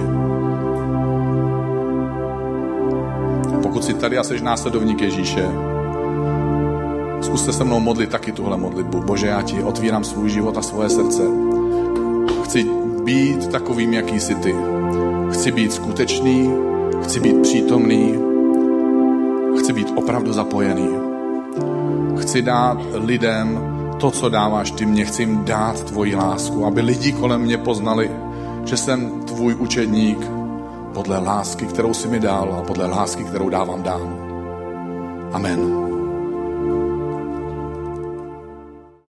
Pokud 3.63 3.85
jsi 3.85 3.95
tady 3.95 4.19
a 4.19 4.23
jsi 4.23 4.41
následovník 4.41 5.01
Ježíše, 5.01 5.49
zkuste 7.21 7.53
se 7.53 7.65
mnou 7.65 7.81
modlit 7.81 8.11
taky 8.11 8.33
tuhle 8.33 8.57
modlitbu. 8.57 9.01
Bože, 9.01 9.27
já 9.27 9.43
ti 9.43 9.63
otvírám 9.63 10.05
svůj 10.05 10.31
život 10.31 10.57
a 10.57 10.63
svoje 10.63 10.89
srdce. 10.89 11.23
Chci 12.45 12.67
být 13.05 13.51
takovým, 13.51 13.93
jaký 13.93 14.21
jsi 14.21 14.35
ty. 14.35 14.55
Chci 15.33 15.53
být 15.53 15.73
skutečný, 15.73 16.51
chci 17.03 17.21
být 17.21 17.43
přítomný, 17.43 18.19
chci 19.59 19.73
být 19.73 19.93
opravdu 19.97 20.33
zapojený. 20.33 20.89
Chci 22.21 22.43
dát 22.43 22.79
lidem 22.93 23.74
to, 24.05 24.11
co 24.11 24.29
dáváš 24.29 24.71
ty 24.71 24.87
mě, 24.87 25.05
chci 25.05 25.23
jim 25.23 25.45
dát 25.45 25.85
tvoji 25.85 26.15
lásku, 26.15 26.67
aby 26.67 26.81
lidi 26.81 27.13
kolem 27.13 27.41
mě 27.41 27.59
poznali, 27.59 28.11
že 28.65 28.77
jsem 28.77 29.21
tvůj 29.21 29.55
učedník 29.55 30.19
podle 30.95 31.19
lásky, 31.19 31.67
kterou 31.67 31.95
jsi 31.95 32.09
mi 32.09 32.21
dal 32.21 32.55
a 32.59 32.63
podle 32.63 32.87
lásky, 32.87 33.25
kterou 33.25 33.49
dávám 33.49 33.83
dám. 33.83 34.17
Amen. 35.33 35.84